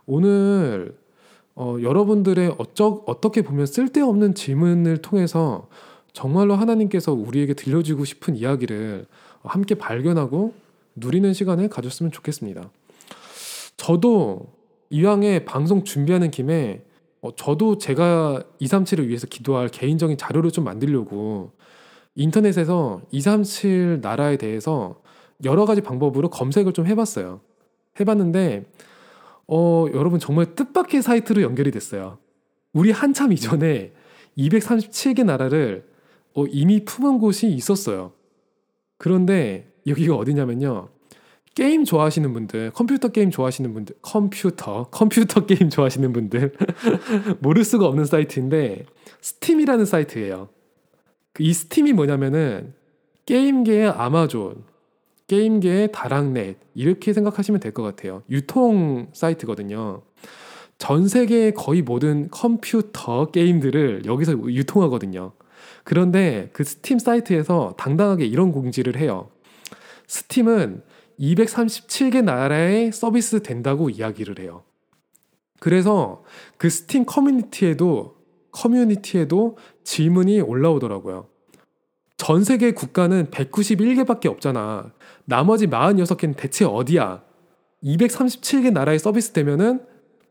오늘 0.07 0.97
어, 1.55 1.77
여러분들의 1.83 2.55
어쩌, 2.57 3.03
어떻게 3.07 3.43
보면 3.43 3.67
쓸데없는 3.67 4.35
질문을 4.35 5.03
통해서 5.03 5.69
정말로 6.15 6.55
하나님께서 6.55 7.13
우리에게 7.13 7.53
들려주고 7.53 8.07
싶은 8.07 8.35
이야기를 8.35 9.07
함께 9.43 9.75
발견하고 9.75 10.55
누리는 10.97 11.33
시간을 11.33 11.69
가졌으면 11.69 12.13
좋겠습니다. 12.13 12.71
저도 13.77 14.47
이왕에 14.91 15.45
방송 15.45 15.85
준비하는 15.85 16.31
김에 16.31 16.83
어, 17.21 17.35
저도 17.35 17.79
제가 17.79 18.43
237을 18.61 19.07
위해서 19.07 19.27
기도할 19.27 19.69
개인적인 19.69 20.17
자료를 20.17 20.51
좀 20.51 20.65
만들려고 20.65 21.53
인터넷에서 22.15 23.03
237 23.11 24.01
나라에 24.01 24.37
대해서 24.37 25.01
여러 25.45 25.65
가지 25.65 25.81
방법으로 25.81 26.31
검색을 26.31 26.73
좀 26.73 26.87
해봤어요. 26.87 27.41
해봤는데 28.01 28.67
어, 29.47 29.87
여러분 29.95 30.19
정말 30.19 30.55
뜻밖의 30.55 31.03
사이트로 31.03 31.43
연결이 31.43 31.71
됐어요. 31.71 32.19
우리 32.73 32.91
한참 32.91 33.33
이전에 33.33 33.93
237개 34.37 35.25
나라를 35.25 35.87
어, 36.35 36.45
이미 36.47 36.85
품은 36.85 37.19
곳이 37.19 37.49
있었어요. 37.49 38.13
그런데 38.99 39.71
여기가 39.87 40.15
어디냐면요. 40.17 40.89
게임 41.55 41.85
좋아하시는 41.85 42.33
분들, 42.33 42.71
컴퓨터 42.73 43.09
게임 43.09 43.31
좋아하시는 43.31 43.73
분들, 43.75 43.97
컴퓨터, 44.03 44.85
컴퓨터 44.91 45.45
게임 45.47 45.71
좋아하시는 45.71 46.13
분들 46.13 46.53
모를 47.41 47.65
수가 47.65 47.87
없는 47.87 48.05
사이트인데 48.05 48.85
Steam이라는 49.21 49.85
사이트예요. 49.85 50.49
이 51.41 51.53
Steam이 51.53 51.95
뭐냐면은 51.95 52.75
게임계의 53.27 53.89
아마존, 53.91 54.63
게임계의 55.27 55.93
다락넷 55.93 56.57
이렇게 56.75 57.13
생각하시면 57.13 57.61
될 57.61 57.73
것 57.73 57.83
같아요. 57.83 58.23
유통 58.31 59.09
사이트거든요. 59.13 60.03
전 60.79 61.09
세계의 61.09 61.55
거의 61.55 61.83
모든 61.83 62.29
컴퓨터 62.31 63.27
게임들을 63.27 64.03
여기서 64.07 64.33
유통하거든요. 64.33 65.33
그런데 65.89 66.51
그 66.53 66.65
스팀 66.65 66.99
사이트에서 66.99 67.73
당당하게 67.79 68.27
이런 68.27 68.53
공지를 68.53 68.99
해요. 68.99 69.31
스팀은 70.07 70.83
237개 71.19 72.23
나라에 72.23 72.91
서비스 72.91 73.43
된다고 73.43 73.89
이야기를 73.89 74.39
해요. 74.39 74.65
그래서 75.61 76.25
그 76.59 76.69
스팀 76.69 77.07
커뮤니티에도 77.07 78.17
커뮤니티에도 78.51 79.57
질문이 79.83 80.43
올라오더라고요. 80.43 81.27
전 82.19 82.45
세계 82.45 82.73
국가는 82.73 83.25
191개밖에 83.31 84.27
없잖아. 84.27 84.93
나머지 85.25 85.69
46개는 85.69 86.37
대체 86.37 86.67
어디야? 86.67 87.23
237개 87.83 88.71
나라에 88.75 88.99
서비스 88.99 89.33
되면은 89.33 89.81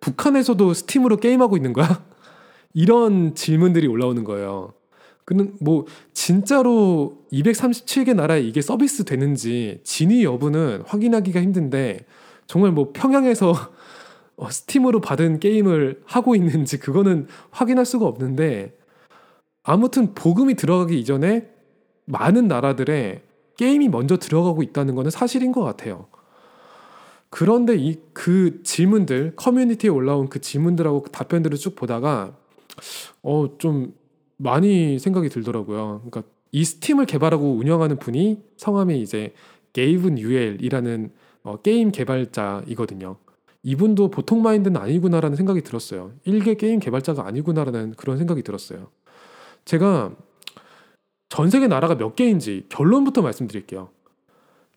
북한에서도 0.02 0.76
스팀으로 0.76 1.18
게임하고 1.18 1.58
있는 1.58 1.74
거야? 1.74 2.06
이런 2.76 3.34
질문들이 3.34 3.88
올라오는 3.88 4.24
거예요. 4.24 4.77
그는 5.28 5.58
뭐 5.60 5.86
진짜로 6.14 7.18
237개 7.34 8.16
나라에 8.16 8.40
이게 8.40 8.62
서비스 8.62 9.04
되는지 9.04 9.82
진위 9.84 10.24
여부는 10.24 10.84
확인하기가 10.86 11.42
힘든데 11.42 12.06
정말 12.48 12.72
뭐 12.72 12.92
평양에서 12.94 13.52
어, 14.38 14.50
스팀으로 14.50 15.02
받은 15.02 15.42
게임을 15.42 16.04
하고 16.06 16.34
있는지 16.34 16.80
그거는 16.80 17.28
확인할 17.52 17.86
수가 17.86 18.06
없는데 18.06 18.78
아무튼 19.64 20.14
복음이 20.14 20.56
들어가기 20.56 20.98
이전에 20.98 21.50
많은 22.06 22.48
나라들의 22.48 23.22
게임이 23.58 23.90
먼저 23.90 24.16
들어가고 24.16 24.64
있다는 24.64 24.96
것은 24.96 25.12
사실인 25.12 25.52
것 25.52 25.62
같아요. 25.62 26.08
그런데 27.30 27.76
이 27.76 28.00
그 28.14 28.62
질문들 28.64 29.34
커뮤니티에 29.36 29.90
올라온 29.90 30.30
그 30.30 30.40
질문들하고 30.40 31.02
그 31.02 31.12
답변들을 31.12 31.58
쭉 31.58 31.76
보다가 31.76 32.34
어 33.24 33.58
좀 33.58 33.94
많이 34.38 35.00
생각이 35.00 35.29
들더라고요. 35.29 36.01
그러니까 36.10 36.24
이 36.51 36.63
스팀을 36.63 37.06
개발하고 37.06 37.56
운영하는 37.56 38.00
분이 38.00 38.41
성함이 38.58 39.01
이제 39.01 39.34
게이브 39.74 40.18
뉴웰이라는 40.18 41.12
어, 41.44 41.58
게임 41.58 41.91
개발자이거든요. 41.91 43.17
이분도 43.63 44.10
보통 44.10 44.41
마인드는 44.41 44.79
아니구나라는 44.79 45.36
생각이 45.36 45.62
들었어요. 45.62 46.12
일개 46.24 46.56
게임 46.56 46.79
개발자가 46.79 47.25
아니구나라는 47.25 47.96
그런 47.96 48.17
생각이 48.17 48.44
들었어요. 48.44 48.88
제가 49.65 50.15
전 51.29 51.50
세계 51.50 51.67
나라가 51.67 51.96
몇 51.96 52.15
개인지 52.15 52.65
결론부터 52.70 53.22
말씀드릴게요. 53.22 53.89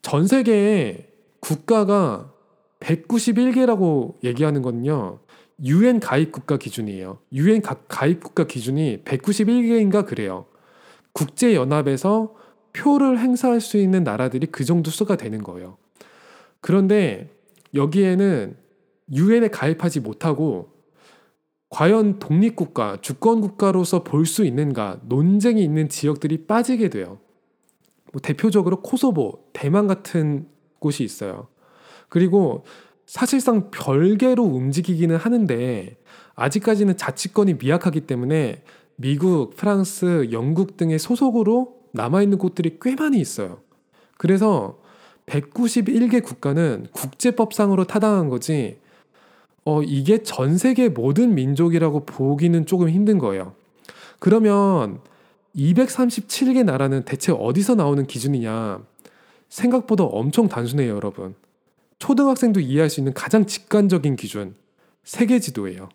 전 0.02 0.26
세계에 0.26 1.08
국가가 1.40 2.32
191개라고 2.80 4.22
얘기하는 4.24 4.62
거는요. 4.62 5.20
유엔 5.64 6.00
가입 6.00 6.32
국가 6.32 6.56
기준이에요. 6.56 7.18
유엔 7.32 7.62
가입 7.62 8.22
국가 8.22 8.44
기준이 8.44 9.02
191개인가 9.04 10.06
그래요. 10.06 10.46
국제 11.12 11.54
연합에서 11.54 12.34
표를 12.72 13.18
행사할 13.18 13.60
수 13.60 13.76
있는 13.76 14.04
나라들이 14.04 14.46
그 14.46 14.64
정도 14.64 14.90
수가 14.90 15.16
되는 15.16 15.42
거예요. 15.42 15.76
그런데 16.60 17.30
여기에는 17.74 18.56
유엔에 19.12 19.48
가입하지 19.48 20.00
못하고 20.00 20.72
과연 21.68 22.18
독립국가, 22.18 22.98
주권국가로서 23.00 24.02
볼 24.02 24.26
수 24.26 24.44
있는가 24.44 25.00
논쟁이 25.04 25.62
있는 25.62 25.88
지역들이 25.88 26.46
빠지게 26.46 26.90
돼요. 26.90 27.18
뭐 28.12 28.20
대표적으로 28.20 28.82
코소보, 28.82 29.44
대만 29.52 29.86
같은 29.86 30.48
곳이 30.78 31.04
있어요. 31.04 31.48
그리고 32.08 32.64
사실상 33.10 33.72
별개로 33.72 34.44
움직이기는 34.44 35.16
하는데 35.16 35.96
아직까지는 36.36 36.96
자치권이 36.96 37.54
미약하기 37.54 38.02
때문에 38.02 38.62
미국, 38.94 39.56
프랑스, 39.56 40.28
영국 40.30 40.76
등의 40.76 41.00
소속으로 41.00 41.74
남아있는 41.90 42.38
곳들이 42.38 42.78
꽤 42.80 42.94
많이 42.94 43.18
있어요. 43.18 43.62
그래서 44.16 44.78
191개 45.26 46.22
국가는 46.22 46.86
국제법상으로 46.92 47.88
타당한 47.88 48.28
거지, 48.28 48.78
어, 49.64 49.82
이게 49.82 50.22
전 50.22 50.56
세계 50.56 50.88
모든 50.88 51.34
민족이라고 51.34 52.04
보기는 52.04 52.64
조금 52.64 52.88
힘든 52.88 53.18
거예요. 53.18 53.54
그러면 54.20 55.00
237개 55.56 56.62
나라는 56.62 57.04
대체 57.04 57.32
어디서 57.32 57.74
나오는 57.74 58.06
기준이냐? 58.06 58.80
생각보다 59.48 60.04
엄청 60.04 60.46
단순해요, 60.46 60.94
여러분. 60.94 61.34
초등학생도 62.00 62.60
이해할 62.60 62.90
수 62.90 62.98
있는 62.98 63.14
가장 63.14 63.46
직관적인 63.46 64.16
기준, 64.16 64.56
세계 65.04 65.38
지도예요. 65.38 65.88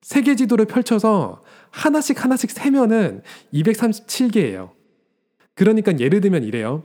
세계 0.00 0.36
지도를 0.36 0.66
펼쳐서 0.66 1.42
하나씩 1.70 2.24
하나씩 2.24 2.50
세면은 2.50 3.22
237개예요. 3.52 4.70
그러니까 5.54 5.98
예를 5.98 6.20
들면 6.20 6.44
이래요. 6.44 6.84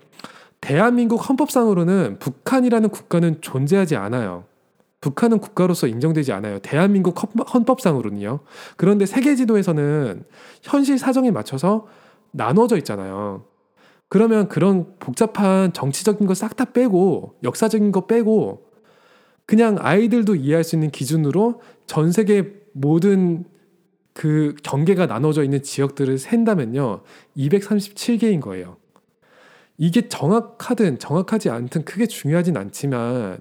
대한민국 0.59 1.17
헌법상으로는 1.17 2.19
북한이라는 2.19 2.89
국가는 2.89 3.41
존재하지 3.41 3.95
않아요. 3.95 4.45
북한은 5.01 5.39
국가로서 5.39 5.87
인정되지 5.87 6.31
않아요. 6.31 6.59
대한민국 6.59 7.15
헌법상으로는요. 7.53 8.39
그런데 8.75 9.05
세계 9.05 9.35
지도에서는 9.35 10.23
현실 10.63 10.97
사정에 10.97 11.31
맞춰서 11.31 11.87
나눠져 12.31 12.77
있잖아요. 12.77 13.45
그러면 14.11 14.49
그런 14.49 14.93
복잡한 14.99 15.71
정치적인 15.71 16.27
거 16.27 16.33
싹 16.33 16.57
다 16.57 16.65
빼고 16.65 17.35
역사적인 17.43 17.93
거 17.93 18.07
빼고 18.07 18.69
그냥 19.45 19.77
아이들도 19.79 20.35
이해할 20.35 20.65
수 20.65 20.75
있는 20.75 20.91
기준으로 20.91 21.61
전 21.85 22.11
세계 22.11 22.51
모든 22.73 23.45
그 24.13 24.53
경계가 24.63 25.05
나눠져 25.05 25.45
있는 25.45 25.63
지역들을 25.63 26.17
센다면요. 26.17 27.03
237개인 27.37 28.41
거예요. 28.41 28.75
이게 29.77 30.09
정확하든 30.09 30.99
정확하지 30.99 31.49
않든 31.49 31.85
크게 31.85 32.05
중요하진 32.07 32.57
않지만 32.57 33.39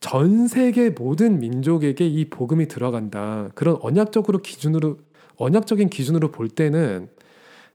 전 0.00 0.48
세계 0.48 0.90
모든 0.90 1.38
민족에게 1.38 2.04
이 2.04 2.28
복음이 2.30 2.66
들어간다. 2.66 3.50
그런 3.54 3.78
언약적으로 3.80 4.40
기준으로 4.40 4.98
언약적인 5.36 5.88
기준으로 5.88 6.32
볼 6.32 6.48
때는 6.48 7.08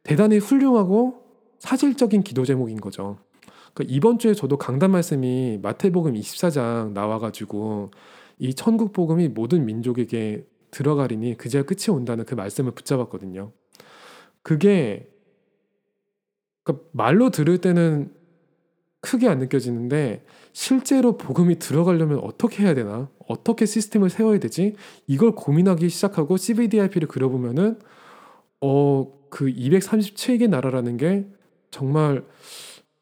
대단히 0.04 0.38
훌륭하고 0.38 1.29
사실적인 1.60 2.24
기도 2.24 2.46
제목인 2.46 2.80
거죠. 2.82 3.18
그러니까 3.74 3.96
이번 3.96 4.20
주에 4.20 4.34
저도 4.34 4.58
강단 4.58 4.92
말씀이 4.92 5.60
마태복음 5.62 6.14
24장 6.14 6.92
나와가지고 6.94 7.92
이 8.40 8.54
천국 8.54 8.94
복음이 8.94 9.30
모든 9.30 9.66
민족에게 9.66 10.46
들어가리니 10.72 11.38
그제야 11.38 11.64
끝이 11.64 11.96
온다는 11.96 12.26
그 12.26 12.36
말씀을 12.36 12.72
붙잡았거든요. 12.72 13.52
그게 14.42 15.10
그러니까 16.64 16.86
말로 16.92 17.30
들을 17.30 17.58
때는 17.60 18.14
크게 19.02 19.28
안 19.28 19.40
느껴지는데 19.40 20.26
실제로 20.52 21.18
복음이 21.18 21.60
들어가려면 21.60 22.20
어떻게 22.20 22.64
해야 22.64 22.74
되나? 22.74 23.10
어떻게 23.28 23.66
시스템을 23.66 24.10
세워야 24.10 24.40
되지? 24.40 24.76
이걸 25.08 25.34
고민하기 25.36 25.88
시작하고 25.90 26.38
CVDIP를 26.38 27.08
그려보면은 27.08 27.80
어, 28.62 29.12
그 29.30 29.46
237개 29.46 30.50
나라라는 30.50 30.98
게 30.98 31.28
정말 31.72 32.24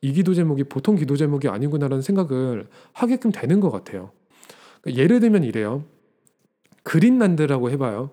이 0.02 0.14
기도 0.14 0.34
제목이 0.34 0.66
보통 0.66 0.96
기도 0.96 1.16
제목이 1.16 1.48
아니구나라는 1.48 2.02
생각을 2.02 2.68
하게끔 2.94 3.32
되는 3.32 3.60
것 3.60 3.72
같아요. 3.72 4.12
그러니까 4.82 5.02
예를 5.02 5.20
들면 5.20 5.44
이래요. 5.44 5.84
그린란드라고 6.84 7.70
해봐요. 7.72 8.12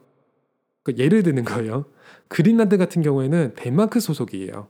그러니까 0.83 1.05
예를 1.05 1.23
드는 1.23 1.45
거예요. 1.45 1.87
그린란드 2.29 2.77
같은 2.79 3.03
경우에는 3.03 3.53
덴마크 3.57 4.01
소속이에요. 4.01 4.69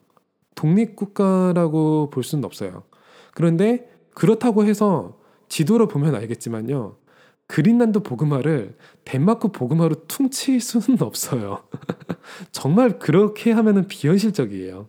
독립국가라고 0.55 2.11
볼 2.11 2.23
수는 2.23 2.45
없어요. 2.45 2.85
그런데 3.35 3.91
그렇다고 4.15 4.65
해서 4.65 5.19
지도로 5.49 5.89
보면 5.89 6.15
알겠지만요. 6.15 6.97
그린란드 7.47 8.01
보그마를 8.01 8.77
덴마크 9.05 9.49
보그마로 9.49 10.07
퉁칠 10.07 10.61
수는 10.61 11.03
없어요. 11.03 11.65
정말 12.53 12.99
그렇게 12.99 13.53
하면은 13.53 13.87
비현실적이에요. 13.87 14.89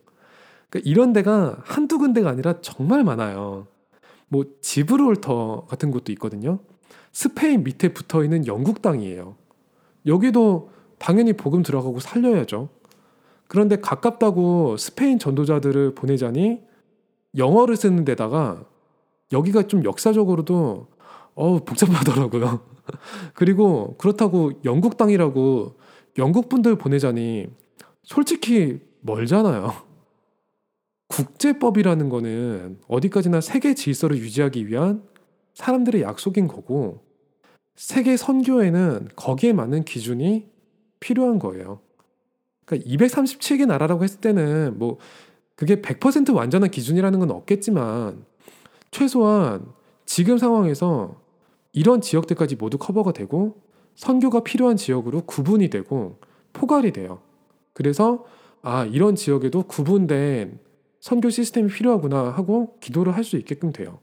그러니까 0.75 0.89
이런 0.89 1.13
데가 1.13 1.57
한두 1.63 1.97
군데가 1.97 2.29
아니라 2.29 2.59
정말 2.61 3.05
많아요. 3.05 3.67
뭐 4.27 4.43
지브롤터 4.61 5.67
같은 5.69 5.89
곳도 5.91 6.11
있거든요. 6.13 6.59
스페인 7.13 7.63
밑에 7.63 7.93
붙어 7.93 8.23
있는 8.23 8.45
영국 8.45 8.81
땅이에요. 8.81 9.35
여기도 10.05 10.69
당연히 10.97 11.31
복음 11.33 11.63
들어가고 11.63 11.99
살려야죠. 11.99 12.67
그런데 13.47 13.77
가깝다고 13.77 14.75
스페인 14.75 15.17
전도자들을 15.17 15.95
보내자니 15.95 16.61
영어를 17.37 17.77
쓰는 17.77 18.03
데다가 18.03 18.65
여기가 19.31 19.63
좀 19.67 19.85
역사적으로도 19.85 20.87
어우 21.35 21.61
복잡하더라고요. 21.63 22.59
그리고 23.33 23.95
그렇다고 23.97 24.51
영국 24.65 24.97
땅이라고 24.97 25.75
영국 26.17 26.49
분들 26.49 26.75
보내자니 26.77 27.47
솔직히 28.03 28.79
멀잖아요. 29.01 29.94
국제법이라는 31.15 32.09
거는 32.09 32.79
어디까지나 32.89 33.39
세계 33.39 33.73
질서를 33.73 34.17
유지하기 34.17 34.67
위한 34.67 35.01
사람들의 35.53 36.01
약속인 36.01 36.49
거고 36.49 37.05
세계 37.75 38.17
선교에는 38.17 39.09
거기에 39.15 39.53
맞는 39.53 39.85
기준이 39.85 40.49
필요한 40.99 41.39
거예요. 41.39 41.79
그러니까 42.65 42.89
237개 42.89 43.65
나라라고 43.65 44.03
했을 44.03 44.19
때는 44.19 44.77
뭐 44.77 44.97
그게 45.55 45.81
100% 45.81 46.35
완전한 46.35 46.69
기준이라는 46.69 47.19
건 47.19 47.31
없겠지만 47.31 48.25
최소한 48.91 49.67
지금 50.05 50.37
상황에서 50.37 51.21
이런 51.71 52.01
지역들까지 52.01 52.57
모두 52.57 52.77
커버가 52.77 53.13
되고 53.13 53.61
선교가 53.95 54.41
필요한 54.41 54.75
지역으로 54.75 55.21
구분이 55.21 55.69
되고 55.69 56.19
포괄이 56.51 56.91
돼요. 56.91 57.21
그래서 57.71 58.25
아 58.61 58.83
이런 58.83 59.15
지역에도 59.15 59.63
구분된 59.63 60.64
선교 61.05 61.29
시스템이 61.29 61.69
필요하구나 61.69 62.31
하고 62.31 62.79
기도를 62.79 63.15
할 63.15 63.23
수 63.23 63.37
있게끔 63.37 63.71
돼요. 63.71 63.99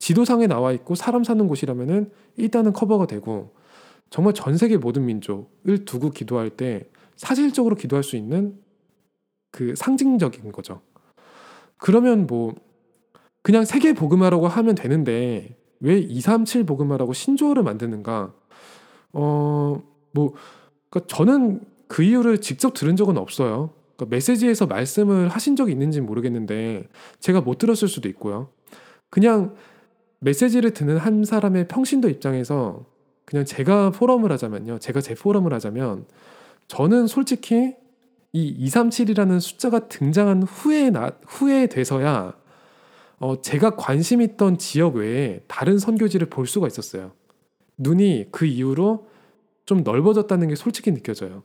지도상에 0.00 0.48
나와 0.48 0.72
있고 0.72 0.96
사람 0.96 1.22
사는 1.22 1.46
곳이라면은 1.46 2.10
일단은 2.36 2.72
커버가 2.72 3.06
되고 3.06 3.54
정말 4.10 4.34
전 4.34 4.56
세계 4.56 4.76
모든 4.76 5.04
민족을 5.06 5.84
두고 5.84 6.10
기도할 6.10 6.50
때 6.50 6.90
사실적으로 7.14 7.76
기도할 7.76 8.02
수 8.02 8.16
있는 8.16 8.58
그 9.52 9.76
상징적인 9.76 10.50
거죠. 10.50 10.80
그러면 11.78 12.26
뭐 12.26 12.56
그냥 13.42 13.64
세계 13.64 13.92
복음화라고 13.92 14.48
하면 14.48 14.74
되는데 14.74 15.56
왜 15.78 15.96
237 15.96 16.64
복음화라고 16.64 17.12
신조어를 17.12 17.62
만드는가? 17.62 18.34
어, 19.12 19.80
뭐 20.10 20.34
그러니까 20.90 21.06
저는 21.06 21.60
그 21.86 22.02
이유를 22.02 22.40
직접 22.40 22.74
들은 22.74 22.96
적은 22.96 23.16
없어요. 23.16 23.75
그러니까 23.96 24.14
메시지에서 24.14 24.66
말씀을 24.66 25.28
하신 25.28 25.56
적이 25.56 25.72
있는지 25.72 26.00
모르겠는데 26.00 26.86
제가 27.18 27.40
못 27.40 27.58
들었을 27.58 27.88
수도 27.88 28.08
있고요. 28.08 28.48
그냥 29.10 29.54
메시지를 30.20 30.72
듣는 30.72 30.98
한 30.98 31.24
사람의 31.24 31.68
평신도 31.68 32.08
입장에서 32.08 32.84
그냥 33.24 33.44
제가 33.44 33.90
포럼을 33.90 34.30
하자면요. 34.32 34.78
제가 34.78 35.00
제 35.00 35.14
포럼을 35.14 35.52
하자면 35.52 36.06
저는 36.68 37.06
솔직히 37.06 37.74
이 38.32 38.68
237이라는 38.68 39.40
숫자가 39.40 39.88
등장한 39.88 40.42
후에 40.42 40.90
나, 40.90 41.12
후에 41.26 41.68
돼서야 41.68 42.34
어, 43.18 43.40
제가 43.40 43.76
관심 43.76 44.20
있던 44.20 44.58
지역 44.58 44.96
외에 44.96 45.40
다른 45.48 45.78
선교지를 45.78 46.28
볼 46.28 46.46
수가 46.46 46.66
있었어요. 46.66 47.12
눈이 47.78 48.26
그 48.30 48.44
이후로 48.44 49.08
좀 49.64 49.82
넓어졌다는 49.82 50.48
게 50.48 50.54
솔직히 50.54 50.92
느껴져요. 50.92 51.42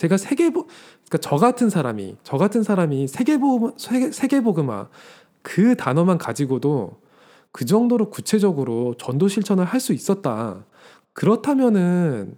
제가 0.00 0.16
세계보 0.16 0.64
그러니까 0.64 1.18
저 1.20 1.36
같은 1.36 1.68
사람이 1.68 2.16
저 2.22 2.38
같은 2.38 2.62
사람이 2.62 3.06
세계보 3.06 3.74
세계, 3.76 4.10
세계복음화 4.10 4.88
그 5.42 5.76
단어만 5.76 6.16
가지고도 6.16 7.02
그 7.52 7.66
정도로 7.66 8.08
구체적으로 8.08 8.94
전도 8.96 9.28
실천을 9.28 9.66
할 9.66 9.78
수 9.78 9.92
있었다. 9.92 10.64
그렇다면은 11.12 12.34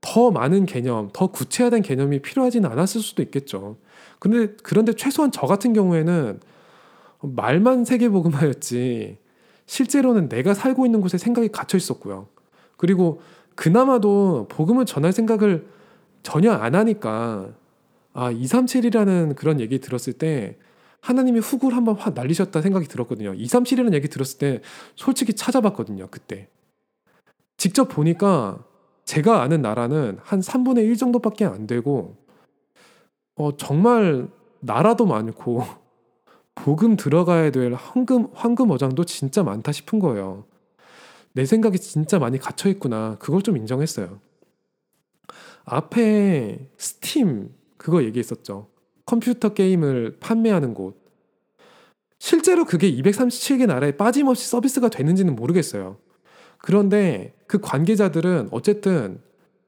더 0.00 0.30
많은 0.30 0.64
개념, 0.66 1.10
더 1.12 1.26
구체화된 1.26 1.82
개념이 1.82 2.22
필요하지는 2.22 2.70
않았을 2.70 3.00
수도 3.00 3.20
있겠죠. 3.22 3.78
근데 4.20 4.54
그런데 4.62 4.92
최소한 4.92 5.32
저 5.32 5.48
같은 5.48 5.72
경우에는 5.72 6.38
말만 7.20 7.84
세계복음화였지 7.84 9.18
실제로는 9.66 10.28
내가 10.28 10.54
살고 10.54 10.86
있는 10.86 11.00
곳에 11.00 11.18
생각이 11.18 11.48
갇혀 11.48 11.76
있었고요. 11.78 12.28
그리고 12.76 13.20
그나마도 13.56 14.46
복음을 14.48 14.86
전할 14.86 15.12
생각을 15.12 15.74
전혀 16.26 16.50
안 16.50 16.74
하니까 16.74 17.54
아 18.12 18.32
237이라는 18.32 19.36
그런 19.36 19.60
얘기 19.60 19.78
들었을 19.78 20.12
때 20.12 20.58
하나님이 21.00 21.38
훅을 21.38 21.72
한번 21.76 21.94
확 21.94 22.14
날리셨다 22.14 22.62
생각이 22.62 22.88
들었거든요. 22.88 23.32
237이라는 23.32 23.94
얘기 23.94 24.08
들었을 24.08 24.38
때 24.40 24.60
솔직히 24.96 25.34
찾아봤거든요. 25.34 26.08
그때 26.10 26.48
직접 27.56 27.84
보니까 27.84 28.58
제가 29.04 29.40
아는 29.40 29.62
나라는 29.62 30.18
한 30.20 30.40
3분의 30.40 30.78
1 30.86 30.96
정도밖에 30.96 31.44
안 31.44 31.68
되고 31.68 32.16
어 33.36 33.56
정말 33.56 34.26
나라도 34.58 35.06
많고 35.06 35.62
복음 36.56 36.96
들어가야 36.96 37.52
될 37.52 37.72
황금 37.74 38.30
황금 38.34 38.72
어장도 38.72 39.04
진짜 39.04 39.44
많다 39.44 39.70
싶은 39.70 40.00
거예요. 40.00 40.44
내 41.34 41.44
생각이 41.44 41.78
진짜 41.78 42.18
많이 42.18 42.38
갇혀 42.38 42.68
있구나. 42.68 43.14
그걸 43.20 43.42
좀 43.42 43.56
인정했어요. 43.56 44.25
앞에 45.66 46.70
스팀 46.78 47.52
그거 47.76 48.02
얘기했었죠. 48.04 48.68
컴퓨터 49.04 49.50
게임을 49.52 50.18
판매하는 50.20 50.74
곳. 50.74 50.96
실제로 52.18 52.64
그게 52.64 52.90
237개 52.90 53.66
나라에 53.66 53.96
빠짐없이 53.96 54.48
서비스가 54.48 54.88
되는지는 54.88 55.36
모르겠어요. 55.36 55.98
그런데 56.58 57.34
그 57.46 57.60
관계자들은 57.60 58.48
어쨌든 58.52 59.20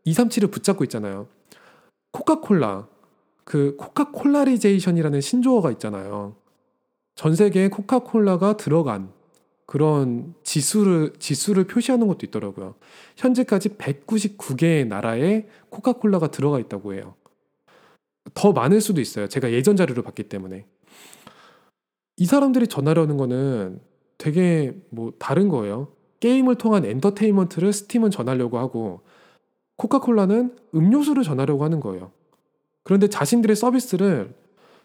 237을 0.06 0.50
붙잡고 0.50 0.84
있잖아요. 0.84 1.28
코카콜라. 2.12 2.88
그 3.44 3.76
Coca-Colarization이라는 3.76 5.20
신조어가 5.20 5.70
있잖아요. 5.72 6.36
전 7.14 7.34
세계에 7.34 7.68
코카콜라가 7.68 8.56
들어간 8.56 9.12
그런 9.68 10.32
지수를 10.44 11.12
지수를 11.18 11.64
표시하는 11.66 12.06
것도 12.06 12.20
있더라고요. 12.24 12.74
현재까지 13.18 13.76
199개의 13.76 14.88
나라에 14.88 15.46
코카콜라가 15.68 16.30
들어가 16.30 16.58
있다고 16.58 16.94
해요. 16.94 17.14
더 18.32 18.52
많을 18.52 18.80
수도 18.80 19.02
있어요. 19.02 19.28
제가 19.28 19.52
예전 19.52 19.76
자료를 19.76 20.02
봤기 20.02 20.22
때문에. 20.22 20.64
이 22.16 22.24
사람들이 22.24 22.66
전하려는 22.66 23.18
거는 23.18 23.80
되게 24.16 24.74
뭐 24.88 25.12
다른 25.18 25.50
거예요. 25.50 25.88
게임을 26.20 26.54
통한 26.54 26.86
엔터테인먼트를 26.86 27.74
스팀은 27.74 28.10
전하려고 28.10 28.58
하고 28.58 29.02
코카콜라는 29.76 30.56
음료수를 30.74 31.24
전하려고 31.24 31.64
하는 31.64 31.80
거예요. 31.80 32.10
그런데 32.84 33.08
자신들의 33.08 33.54
서비스를 33.54 34.34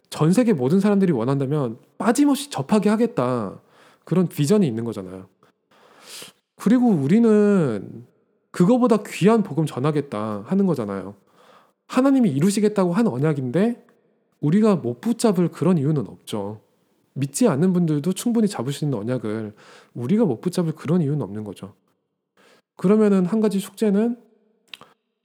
전 0.10 0.34
세계 0.34 0.52
모든 0.52 0.82
사람들이 0.82 1.14
원한다면 1.14 1.78
빠짐없이 1.98 2.50
접하게 2.50 2.90
하겠다. 2.90 3.62
그런 4.04 4.28
비전이 4.28 4.68
있는 4.68 4.84
거잖아요. 4.84 5.28
그리고 6.56 6.88
우리는 6.88 8.06
그거보다 8.52 8.98
귀한 9.08 9.44
복음 9.44 9.66
전하겠다 9.66 10.44
하는 10.46 10.66
거잖아요. 10.66 11.16
하나님이 11.88 12.30
이루시겠다고 12.32 12.94
한 12.94 13.08
언약인데 13.08 13.86
우리가 14.40 14.76
못 14.76 15.02
붙잡을 15.02 15.50
그런 15.50 15.78
이유는 15.78 16.08
없죠. 16.08 16.62
믿지 17.14 17.48
않는 17.48 17.74
분들도 17.74 18.14
충분히 18.14 18.48
잡을 18.48 18.74
수 18.74 18.86
있는 18.86 18.98
언약을 19.00 19.54
우리가 19.94 20.26
못 20.26 20.42
붙잡을 20.42 20.74
그런 20.74 21.02
이유는 21.02 21.22
없는 21.22 21.44
거죠. 21.44 21.74
그러면은 22.76 23.26
한 23.26 23.40
가지 23.40 23.60
숙제는 23.60 24.18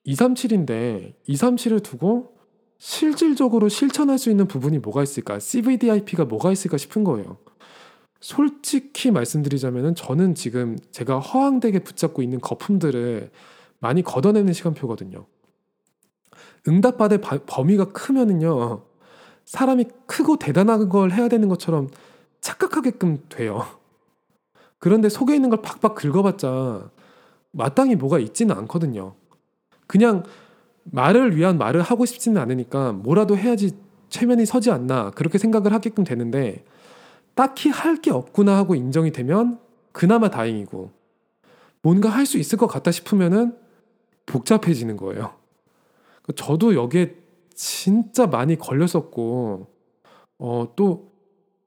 237인데 0.06 1.14
237을 1.28 1.82
두고 1.82 2.36
실질적으로 2.78 3.68
실천할 3.68 4.18
수 4.18 4.30
있는 4.30 4.46
부분이 4.46 4.78
뭐가 4.78 5.02
있을까? 5.02 5.38
CVDIP가 5.38 6.24
뭐가 6.26 6.52
있을까 6.52 6.76
싶은 6.76 7.04
거예요. 7.04 7.38
솔직히 8.20 9.10
말씀드리자면은 9.10 9.94
저는 9.94 10.34
지금 10.34 10.76
제가 10.90 11.20
허황되게 11.20 11.80
붙잡고 11.80 12.22
있는 12.22 12.40
거품들을 12.40 13.30
많이 13.78 14.02
걷어내는 14.02 14.52
시간표거든요. 14.52 15.26
응답받을 16.66 17.20
바, 17.20 17.38
범위가 17.46 17.92
크면은요, 17.92 18.82
사람이 19.44 19.86
크고 20.06 20.36
대단한 20.36 20.88
걸 20.88 21.12
해야 21.12 21.28
되는 21.28 21.48
것처럼 21.48 21.88
착각하게끔 22.40 23.24
돼요. 23.28 23.64
그런데 24.78 25.08
속에 25.08 25.34
있는 25.34 25.50
걸 25.50 25.62
팍팍 25.62 25.94
긁어봤자 25.94 26.90
마땅히 27.52 27.96
뭐가 27.96 28.18
있지는 28.18 28.56
않거든요. 28.56 29.14
그냥 29.86 30.24
말을 30.84 31.36
위한 31.36 31.58
말을 31.58 31.82
하고 31.82 32.04
싶지는 32.04 32.40
않으니까 32.40 32.92
뭐라도 32.92 33.36
해야지 33.36 33.76
최면이 34.08 34.46
서지 34.46 34.70
않나 34.70 35.10
그렇게 35.10 35.38
생각을 35.38 35.72
하게끔 35.72 36.04
되는데 36.04 36.64
딱히 37.38 37.68
할 37.68 38.02
게 38.02 38.10
없구나 38.10 38.56
하고 38.56 38.74
인정이 38.74 39.12
되면 39.12 39.60
그나마 39.92 40.28
다행이고 40.28 40.90
뭔가 41.82 42.08
할 42.08 42.26
수 42.26 42.36
있을 42.36 42.58
것 42.58 42.66
같다 42.66 42.90
싶으면은 42.90 43.56
복잡해지는 44.26 44.96
거예요. 44.96 45.34
저도 46.34 46.74
여기에 46.74 47.14
진짜 47.54 48.26
많이 48.26 48.58
걸렸었고 48.58 49.68
어, 50.38 50.72
또 50.74 51.12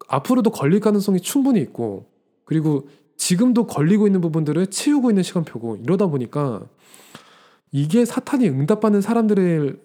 앞으로도 0.09 0.51
걸릴 0.51 0.81
가능성이 0.81 1.21
충분히 1.21 1.61
있고 1.61 2.05
그리고 2.43 2.89
지금도 3.15 3.65
걸리고 3.67 4.07
있는 4.07 4.19
부분들을 4.19 4.67
치우고 4.67 5.09
있는 5.09 5.23
시간표고 5.23 5.77
이러다 5.77 6.07
보니까 6.07 6.63
이게 7.71 8.03
사탄이 8.03 8.49
응답받는 8.49 8.99
사람들을 8.99 9.81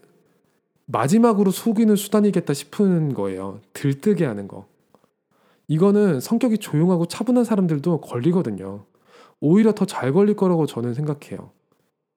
마지막으로 0.87 1.53
속이는 1.53 1.95
수단이겠다 1.95 2.55
싶은 2.55 3.15
거예요. 3.15 3.61
들뜨게 3.73 4.25
하는 4.25 4.49
거. 4.49 4.67
이거는 5.69 6.21
성격이 6.21 6.59
조용하고 6.59 7.07
차분한 7.07 7.45
사람들도 7.45 8.01
걸리거든요. 8.01 8.85
오히려 9.41 9.73
더 9.73 9.85
잘 9.85 10.13
걸릴 10.13 10.37
거라고 10.37 10.67
저는 10.67 10.95
생각해요. 10.95 11.51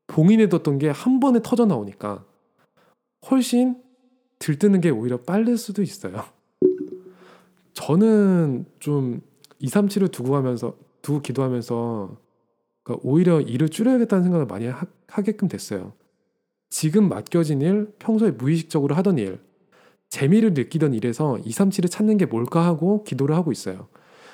봉인해 0.08 0.50
뒀던 0.50 0.78
게 0.80 0.90
한 0.90 1.20
번에 1.20 1.40
터져 1.44 1.66
나오니까 1.66 2.26
훨씬 3.30 3.82
들뜨는 4.40 4.82
게 4.82 4.90
오히려 4.90 5.18
빠를 5.18 5.58
수도 5.58 5.82
있어요. 5.82 6.24
저는 7.74 8.66
좀 8.80 9.22
2, 9.60 9.68
3, 9.68 9.88
7을 9.88 10.12
두고 10.12 10.36
하면서 10.36 10.76
두고 11.02 11.22
기도하면서 11.22 12.18
그러니까 12.84 13.08
오히려 13.08 13.42
일을 13.42 13.70
줄여야겠다는 13.70 14.24
생각을 14.24 14.46
많이 14.46 14.68
하, 14.68 14.86
하게끔 15.08 15.48
됐어요. 15.48 15.94
지금 16.70 17.10
맡겨진 17.10 17.62
일, 17.62 17.92
평소에 18.00 18.32
무의식적으로 18.32 18.96
하던 18.96 19.18
일, 19.18 19.40
재미를 20.10 20.54
느끼던 20.54 20.94
일에서 20.94 21.38
2, 21.46 21.52
3, 21.52 21.70
7을 21.70 21.90
찾는 21.90 22.18
게 22.18 22.26
뭘까 22.26 22.66
하고 22.66 23.04
기도를 23.04 23.36
하고 23.36 23.52
있어요. 23.52 23.88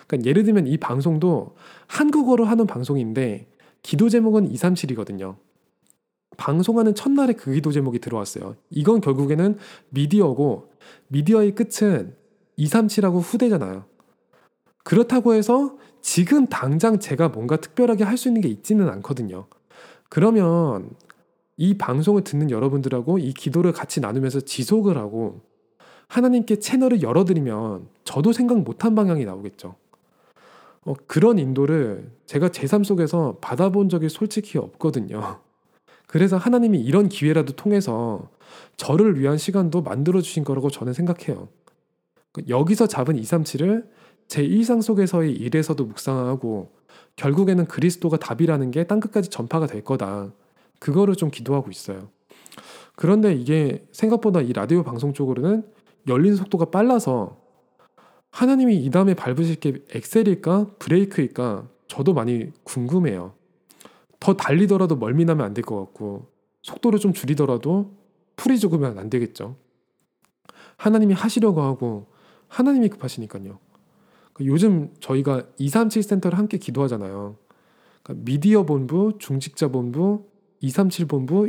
그러니까 0.08 0.30
예를 0.30 0.44
들면 0.44 0.68
이 0.68 0.78
방송도 0.78 1.56
한국어로 1.88 2.46
하는 2.46 2.66
방송인데 2.66 3.48
기도 3.82 4.10
제목은 4.10 4.52
2, 4.52 4.58
3, 4.58 4.74
7이거든요. 4.74 5.36
방송하는 6.38 6.96
첫날에 6.96 7.34
그 7.34 7.54
기도 7.54 7.72
제목이 7.72 8.00
들어왔어요. 8.00 8.56
이건 8.70 9.02
결국에는 9.02 9.58
미디어고 9.90 10.72
미디어의 11.08 11.56
끝은 11.56 12.16
237하고 12.58 13.22
후대잖아요. 13.22 13.86
그렇다고 14.84 15.34
해서 15.34 15.78
지금 16.02 16.48
당장 16.48 17.00
제가 17.00 17.30
뭔가 17.30 17.58
특별하게 17.58 18.04
할 18.04 18.18
수 18.18 18.28
있는 18.30 18.42
게 18.42 18.48
있지는 18.50 18.90
않거든요. 18.90 19.48
그러면 20.10 20.92
이 21.58 21.78
방송을 21.78 22.24
듣는 22.24 22.52
여러분들하고 22.52 23.18
이 23.18 23.34
기도를 23.34 23.72
같이 23.72 24.00
나누면서 24.00 24.42
지속을 24.42 24.98
하고 24.98 25.42
하나님께 26.08 26.60
채널을 26.60 27.02
열어드리면 27.02 27.88
저도 28.04 28.34
생각 28.34 28.60
못한 28.60 28.96
방향이 28.96 29.26
나오겠죠. 29.26 29.76
어, 30.86 30.94
그런 31.08 31.40
인도를 31.40 32.12
제가 32.26 32.50
제 32.50 32.68
삶 32.68 32.84
속에서 32.84 33.38
받아본 33.42 33.90
적이 33.90 34.10
솔직히 34.10 34.58
없거든요. 34.58 35.40
그래서 36.08 36.38
하나님이 36.38 36.80
이런 36.80 37.10
기회라도 37.10 37.54
통해서 37.54 38.30
저를 38.78 39.20
위한 39.20 39.38
시간도 39.38 39.82
만들어 39.82 40.22
주신 40.22 40.44
거라고 40.44 40.70
저는 40.70 40.94
생각해요. 40.94 41.50
여기서 42.48 42.88
잡은 42.88 43.16
237을 43.16 43.88
제 44.28 44.44
일상 44.44 44.82
속에서의 44.82 45.34
일에서도 45.34 45.84
묵상하고 45.84 46.72
결국에는 47.16 47.66
그리스도가 47.66 48.18
답이라는 48.18 48.72
게 48.72 48.86
땅끝까지 48.86 49.30
전파가 49.30 49.68
될 49.68 49.84
거다. 49.84 50.32
그거를 50.80 51.16
좀 51.16 51.32
기도하고 51.32 51.72
있어요. 51.72 52.10
그런데 52.96 53.34
이게 53.34 53.86
생각보다 53.92 54.42
이 54.42 54.54
라디오 54.54 54.84
방송 54.84 55.14
쪽으로는 55.14 55.64
열린 56.08 56.36
속도가 56.36 56.66
빨라서 56.66 57.38
하나님이 58.32 58.78
이 58.78 58.90
다음에 58.90 59.14
밟으실 59.14 59.56
게 59.56 59.84
엑셀일까 59.92 60.76
브레이크일까 60.80 61.68
저도 61.88 62.14
많이 62.14 62.52
궁금해요. 62.64 63.34
더 64.20 64.34
달리더라도 64.34 64.96
멀미나면 64.98 65.46
안 65.46 65.54
될 65.54 65.64
것 65.64 65.78
같고 65.80 66.28
속도를 66.64 67.00
좀 67.00 67.14
줄이더라도 67.14 67.94
풀이 68.36 68.60
죽으면 68.60 68.98
안 68.98 69.10
되겠죠. 69.10 69.56
하나님이 70.78 71.14
하시려고 71.14 71.62
하고 71.62 72.08
하나님이 72.48 72.90
급하시니까요. 72.90 73.60
그 74.34 74.46
요즘 74.46 74.94
저희가 75.00 75.44
237 75.58 76.04
센터를 76.04 76.38
함께 76.38 76.58
기도하잖아요. 76.58 77.38
그러니까 78.04 78.26
미디어 78.26 78.66
본부, 78.66 79.14
중직자 79.18 79.70
본부, 79.70 80.26
237 80.60 81.08
본부, 81.08 81.48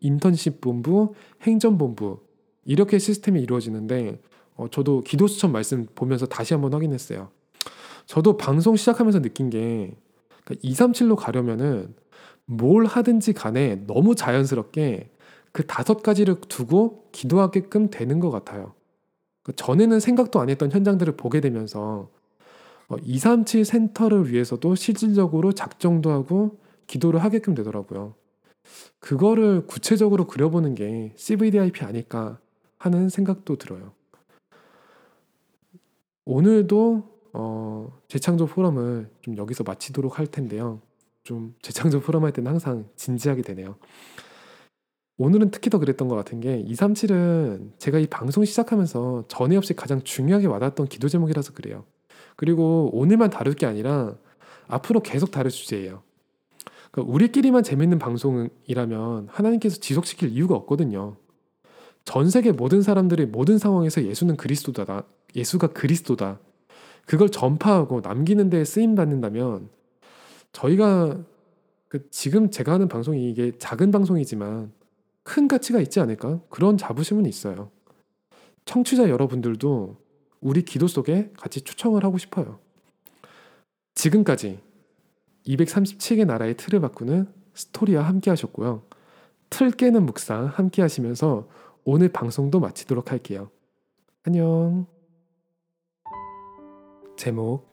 인턴십 0.00 0.60
본부, 0.60 1.14
행정 1.42 1.76
본부 1.76 2.20
이렇게 2.64 2.98
시스템이 2.98 3.40
이루어지는데 3.40 4.20
어, 4.54 4.68
저도 4.68 5.02
기도 5.02 5.26
수천 5.26 5.52
말씀 5.52 5.86
보면서 5.94 6.26
다시 6.26 6.54
한번 6.54 6.72
확인했어요. 6.74 7.30
저도 8.06 8.36
방송 8.36 8.76
시작하면서 8.76 9.22
느낀 9.22 9.50
게 9.50 9.94
그러니까 10.44 10.68
237로 10.68 11.16
가려면은 11.16 11.94
뭘 12.44 12.84
하든지 12.84 13.32
간에 13.32 13.84
너무 13.86 14.14
자연스럽게 14.14 15.10
그 15.52 15.66
다섯 15.66 16.02
가지를 16.02 16.36
두고 16.48 17.08
기도하게끔 17.12 17.90
되는 17.90 18.20
것 18.20 18.30
같아요. 18.30 18.74
그 19.42 19.54
전에는 19.54 20.00
생각도 20.00 20.40
안 20.40 20.50
했던 20.50 20.70
현장들을 20.70 21.16
보게 21.16 21.40
되면서 21.40 22.10
237 23.02 23.60
어, 23.60 23.64
센터를 23.64 24.30
위해서도 24.30 24.74
실질적으로 24.74 25.52
작정도 25.52 26.10
하고 26.10 26.58
기도를 26.86 27.22
하게끔 27.22 27.54
되더라고요. 27.54 28.14
그거를 28.98 29.66
구체적으로 29.66 30.26
그려보는 30.26 30.74
게 30.74 31.12
CVDIP 31.16 31.84
아닐까 31.84 32.38
하는 32.82 33.08
생각도 33.08 33.56
들어요. 33.56 33.92
오늘도 36.24 37.10
어, 37.32 37.98
재창조 38.08 38.46
포럼을 38.46 39.08
좀 39.20 39.36
여기서 39.36 39.62
마치도록 39.62 40.18
할 40.18 40.26
텐데요. 40.26 40.80
좀 41.22 41.54
재창조 41.62 42.00
포럼 42.00 42.24
할 42.24 42.32
때는 42.32 42.50
항상 42.50 42.88
진지하게 42.96 43.42
되네요. 43.42 43.76
오늘은 45.16 45.52
특히 45.52 45.70
더 45.70 45.78
그랬던 45.78 46.08
것 46.08 46.16
같은 46.16 46.40
게 46.40 46.60
237은 46.64 47.78
제가 47.78 48.00
이 48.00 48.08
방송 48.08 48.44
시작하면서 48.44 49.26
전에 49.28 49.56
없이 49.56 49.74
가장 49.74 50.02
중요하게 50.02 50.48
와닿았던 50.48 50.88
기도 50.88 51.08
제목이라서 51.08 51.52
그래요. 51.52 51.84
그리고 52.34 52.90
오늘만 52.92 53.30
다룰 53.30 53.54
게 53.54 53.66
아니라 53.66 54.16
앞으로 54.66 55.00
계속 55.00 55.30
다룰 55.30 55.52
주제예요. 55.52 56.02
그러니까 56.90 57.12
우리끼리만 57.12 57.62
재밌는 57.62 58.00
방송이라면 58.00 59.28
하나님께서 59.30 59.76
지속시킬 59.78 60.30
이유가 60.30 60.56
없거든요. 60.56 61.16
전 62.04 62.30
세계 62.30 62.52
모든 62.52 62.82
사람들이 62.82 63.26
모든 63.26 63.58
상황에서 63.58 64.04
예수는 64.04 64.36
그리스도다. 64.36 65.04
예수가 65.34 65.68
그리스도다. 65.68 66.40
그걸 67.06 67.28
전파하고 67.28 68.00
남기는 68.00 68.50
데 68.50 68.64
쓰임 68.64 68.94
받는다면 68.94 69.68
저희가 70.52 71.18
그 71.88 72.08
지금 72.10 72.50
제가 72.50 72.72
하는 72.72 72.88
방송이 72.88 73.30
이게 73.30 73.52
작은 73.58 73.90
방송이지만 73.90 74.72
큰 75.22 75.48
가치가 75.48 75.80
있지 75.80 76.00
않을까? 76.00 76.40
그런 76.48 76.76
자부심은 76.76 77.26
있어요. 77.26 77.70
청취자 78.64 79.08
여러분들도 79.08 79.96
우리 80.40 80.62
기도 80.62 80.86
속에 80.86 81.30
같이 81.36 81.60
초청을 81.60 82.04
하고 82.04 82.18
싶어요. 82.18 82.58
지금까지 83.94 84.58
237개 85.46 86.24
나라의 86.24 86.56
틀을 86.56 86.80
바꾸는 86.80 87.28
스토리와 87.54 88.02
함께 88.04 88.30
하셨고요. 88.30 88.82
틀 89.50 89.70
깨는 89.70 90.06
묵상 90.06 90.46
함께 90.46 90.82
하시면서 90.82 91.48
오늘 91.84 92.08
방송도 92.08 92.60
마치도록 92.60 93.10
할게요. 93.10 93.50
안녕. 94.24 94.86
제목 97.16 97.66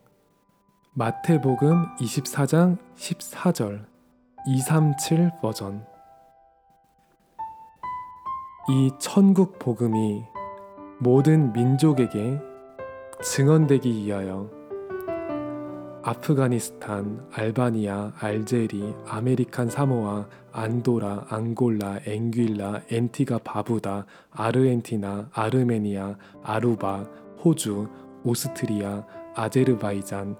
마태복음 0.93 1.95
24장 1.97 2.77
14절 2.95 3.85
237 4.47 5.31
버전 5.41 5.85
이 8.69 8.91
천국 8.99 9.59
복음이 9.59 10.23
모든 10.99 11.53
민족에게 11.53 12.39
증언되기 13.23 14.05
위하여 14.05 14.49
아프가니스탄, 16.09 17.27
알바니아, 17.31 18.13
알제리, 18.17 18.95
아메리칸 19.05 19.69
사모아, 19.69 20.27
안도라, 20.51 21.27
앙골라, 21.29 21.99
앵귈라, 22.07 22.81
앤티가 22.89 23.41
바부다, 23.43 24.07
아르헨티나, 24.31 25.29
아르메니아, 25.31 26.17
아루바, 26.41 27.03
호주, 27.43 27.87
오스트리아, 28.23 29.05
아제르바이잔, 29.35 30.35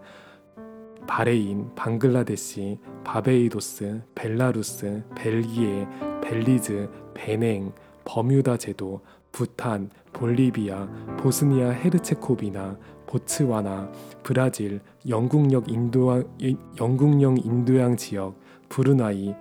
바레인, 1.07 1.69
방글라데시, 1.75 2.79
바베이도스, 3.03 4.01
벨라루스, 4.15 5.03
벨기에, 5.15 5.87
벨리즈, 6.23 6.89
베냉, 7.13 7.73
버뮤다 8.05 8.57
제도, 8.57 9.01
부탄, 9.31 9.91
볼리비아, 10.13 10.87
보스니아 11.17 11.69
헤르체고비나, 11.69 12.75
보츠와나, 13.09 13.91
브라질, 14.21 14.81
영국역 15.07 15.67
인도양, 15.71 16.23
영국령 16.79 17.37
인도양 17.37 17.97
지역, 17.97 18.35
브루나이, 18.69 19.33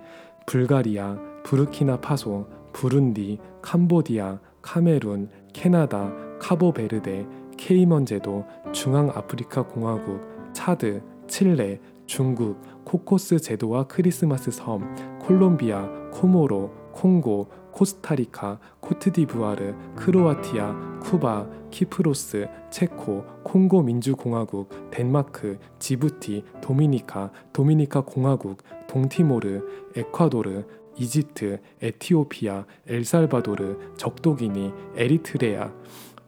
불가리아, 0.47 1.15
부르키나 1.43 2.01
파소, 2.01 2.47
부룬디, 2.73 3.37
캄보디아, 3.61 4.39
카메룬, 4.63 5.29
캐나다, 5.53 6.11
카보베르데, 6.39 7.27
케이먼 7.57 8.07
제도, 8.07 8.43
중앙아프리카 8.71 9.67
공화국, 9.67 10.19
차드, 10.51 11.03
칠레, 11.27 11.79
중국, 12.07 12.59
코코스 12.85 13.37
제도와 13.37 13.85
크리스마스 13.85 14.49
섬, 14.49 14.95
콜롬비아, 15.19 15.87
코모로, 16.11 16.71
콩고, 16.91 17.47
코스타리카, 17.71 18.59
코트디부아르, 18.79 19.75
크로아티아, 19.95 20.99
쿠바, 21.01 21.47
키프로스, 21.71 22.47
체코, 22.69 23.23
콩고 23.43 23.83
민주공화국, 23.83 24.89
덴마크, 24.91 25.57
지부티, 25.79 26.43
도미니카, 26.61 27.31
도미니카 27.53 28.01
공화국, 28.01 28.63
동티모르, 28.87 29.61
에콰도르, 29.95 30.65
이집트, 30.97 31.61
에티오피아, 31.81 32.65
엘살바도르, 32.87 33.95
적도기니, 33.97 34.73
에리트레아, 34.95 35.71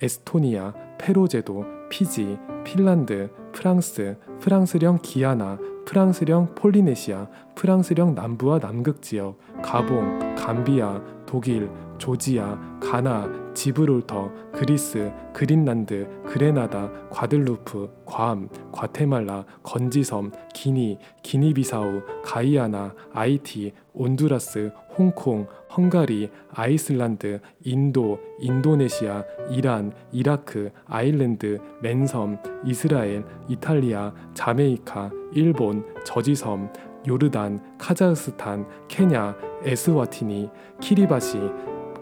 에스토니아, 0.01 0.73
페로제도, 0.97 1.65
피지, 1.89 2.37
핀란드, 2.63 3.29
프랑스, 3.51 4.17
프랑스령 4.39 4.99
기아나, 5.01 5.59
프랑스령 5.85 6.53
폴리네시아, 6.55 7.27
프랑스령 7.55 8.15
남부와 8.15 8.59
남극 8.59 9.01
지역, 9.01 9.37
가봉, 9.61 10.35
감비아, 10.35 11.01
독일, 11.25 11.69
조지아, 11.97 12.79
가나, 12.81 13.27
지브롤터, 13.53 14.31
그리스, 14.51 15.11
그린란드, 15.33 16.07
그레나다, 16.25 16.91
과들루프, 17.09 18.03
괌, 18.05 18.49
과테말라, 18.71 19.45
건지섬, 19.63 20.31
기니, 20.53 20.97
기니비사우, 21.23 22.01
가이아나, 22.23 22.93
아이티, 23.13 23.73
온두라스, 23.93 24.71
홍콩, 24.97 25.47
헝가리, 25.75 26.29
아이슬란드, 26.53 27.39
인도, 27.63 28.19
인도네시아, 28.39 29.23
이란, 29.49 29.93
이라크, 30.11 30.71
아일랜드, 30.85 31.59
맨섬, 31.81 32.37
이스라엘, 32.65 33.23
이탈리아, 33.47 34.13
자메이카, 34.33 35.11
일본, 35.33 35.85
저지섬, 36.03 36.71
요르단, 37.07 37.77
카자흐스탄, 37.77 38.67
케냐, 38.87 39.35
에스와티니, 39.63 40.49
키리바시, 40.81 41.39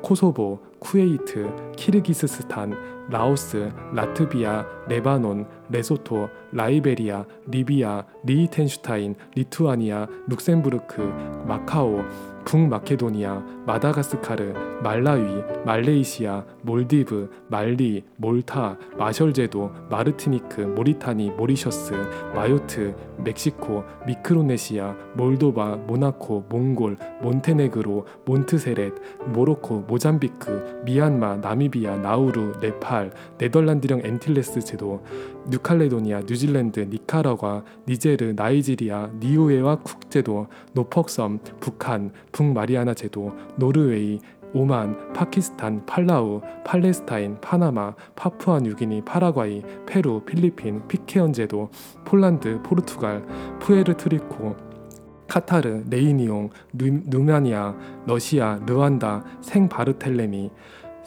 코소보, 0.01 0.59
쿠웨이트, 0.79 1.73
키르기스스탄, 1.75 2.73
라오스, 3.09 3.71
라트비아, 3.93 4.65
레바논, 4.87 5.47
레소토, 5.69 6.29
라이베리아, 6.51 7.25
리비아, 7.47 8.05
리히텐슈타인, 8.23 9.15
리투아니아, 9.35 10.07
룩셈부르크, 10.27 11.01
마카오, 11.47 12.03
북마케도니아, 12.45 13.43
마다가스카르, 13.65 14.53
말라위, 14.81 15.43
말레이시아, 15.65 16.43
몰디브, 16.63 17.29
말리, 17.47 18.03
몰타, 18.17 18.77
마셜제도, 18.97 19.71
마르티니크, 19.89 20.61
모리타니, 20.61 21.31
모리셔스, 21.31 21.93
마요트, 22.33 22.95
멕시코, 23.17 23.83
미크로네시아, 24.07 24.95
몰도바, 25.15 25.75
모나코, 25.87 26.45
몽골, 26.49 26.97
몬테네그로, 27.21 28.05
몬트세랫, 28.25 28.93
모로코, 29.27 29.81
모잠비크, 29.81 30.81
미얀마, 30.85 31.37
나미비아, 31.37 31.97
나우루, 31.97 32.53
네팔, 32.61 33.11
네덜란드령 33.37 34.01
앤틸레스 34.03 34.61
제도, 34.61 35.03
뉴칼레도니아, 35.49 36.21
뉴질랜드, 36.21 36.79
니카라과, 36.79 37.63
니제르, 37.87 38.33
나이지리아, 38.35 39.09
니우에와 39.19 39.79
쿡 39.79 40.09
제도, 40.09 40.47
노퍽섬, 40.73 41.39
북한, 41.59 42.11
북마리아나 42.31 42.93
제도, 42.93 43.33
노르웨이, 43.55 44.19
오만, 44.53 45.13
파키스탄, 45.13 45.85
팔라우, 45.85 46.41
팔레스타인, 46.65 47.39
파나마, 47.39 47.93
파푸아 48.15 48.59
뉴기니, 48.61 49.03
파라과이, 49.05 49.61
페루, 49.85 50.21
필리핀, 50.25 50.87
핏케언 50.87 51.33
제도, 51.33 51.69
폴란드, 52.05 52.61
포르투갈, 52.63 53.25
푸에르토리코, 53.59 54.55
카타르, 55.27 55.83
레위니옹, 55.89 56.49
루, 56.73 57.01
루마니아, 57.05 57.75
러시아, 58.07 58.59
르완다, 58.65 59.23
생바르텔레미, 59.41 60.49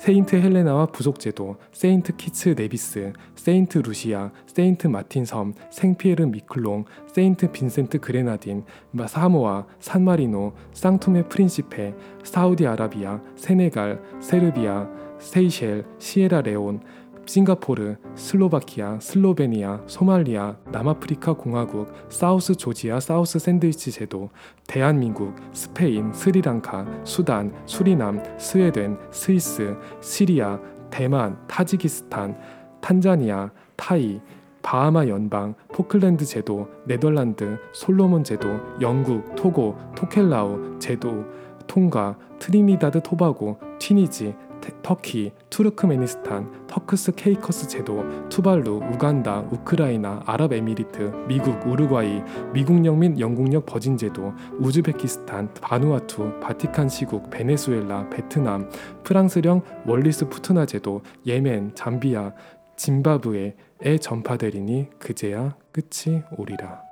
세인트 0.03 0.35
헬레나와 0.35 0.87
부속제도, 0.87 1.59
세인트 1.71 2.17
키츠 2.17 2.57
네비스, 2.59 3.13
세인트 3.37 3.79
루시아, 3.79 4.33
세인트 4.47 4.89
마틴 4.89 5.25
섬, 5.25 5.55
생피에르 5.71 6.25
미클롱, 6.25 6.87
세인트 7.07 7.53
빈센트 7.53 8.01
그레나딘, 8.01 8.65
사모아, 9.07 9.65
산마리노, 9.79 10.55
상투메 10.73 11.29
프린시페, 11.29 11.95
사우디아라비아, 12.25 13.21
세네갈, 13.37 14.03
세르비아, 14.21 14.89
세이셸, 15.21 15.85
시에라리온, 16.01 16.81
싱가포르, 17.27 17.97
슬로바키아, 18.15 18.99
슬로베니아, 19.01 19.83
소말리아, 19.87 20.57
남아프리카 20.71 21.35
공화국, 21.35 21.93
사우스 22.09 22.55
조지아 22.55 23.01
사우스 23.01 23.39
샌드위치 23.39 23.91
제도, 23.93 24.31
대한민국, 24.67 25.35
스페인, 25.53 26.13
스리랑카, 26.13 26.87
수단, 27.05 27.55
수리남, 27.67 28.23
스웨덴, 28.39 28.99
스위스, 29.11 29.77
시리아, 30.01 30.59
대만, 30.91 31.39
타지키스탄, 31.47 32.37
탄자니아, 32.81 33.51
타이, 33.77 34.21
바하마 34.63 35.09
연방, 35.09 35.55
포클랜드 35.73 36.25
제도, 36.25 36.69
네덜란드, 36.87 37.59
솔로몬 37.73 38.23
제도, 38.25 38.49
영국, 38.81 39.35
토고, 39.37 39.77
토켈라우 39.97 40.79
제도, 40.79 41.25
통가, 41.67 42.17
트리니다드 42.39 43.03
토바고, 43.03 43.59
튀니지, 43.79 44.35
터키, 44.83 45.33
투르크메니스탄, 45.51 46.67
터크스 46.67 47.13
케이커스 47.15 47.69
제도, 47.69 48.05
투발루, 48.29 48.81
우간다, 48.93 49.41
우크라이나, 49.51 50.23
아랍에미리트, 50.27 51.25
미국, 51.29 51.67
우루과이, 51.67 52.23
미국령 52.53 52.99
및 52.99 53.19
영국령 53.19 53.65
버진 53.65 53.97
제도, 53.97 54.33
우즈베키스탄, 54.59 55.53
바누아투, 55.55 56.41
바티칸 56.41 56.89
시국, 56.89 57.31
베네수엘라, 57.31 58.11
베트남, 58.11 58.71
프랑스령 59.05 59.63
월리스 59.87 60.29
푸트나 60.29 60.67
제도, 60.67 61.03
예멘, 61.27 61.75
잠비아, 61.75 62.33
짐바브웨에 62.77 63.99
전파되리니 64.01 64.91
그제야 64.99 65.57
끝이 65.73 66.23
오리라. 66.37 66.92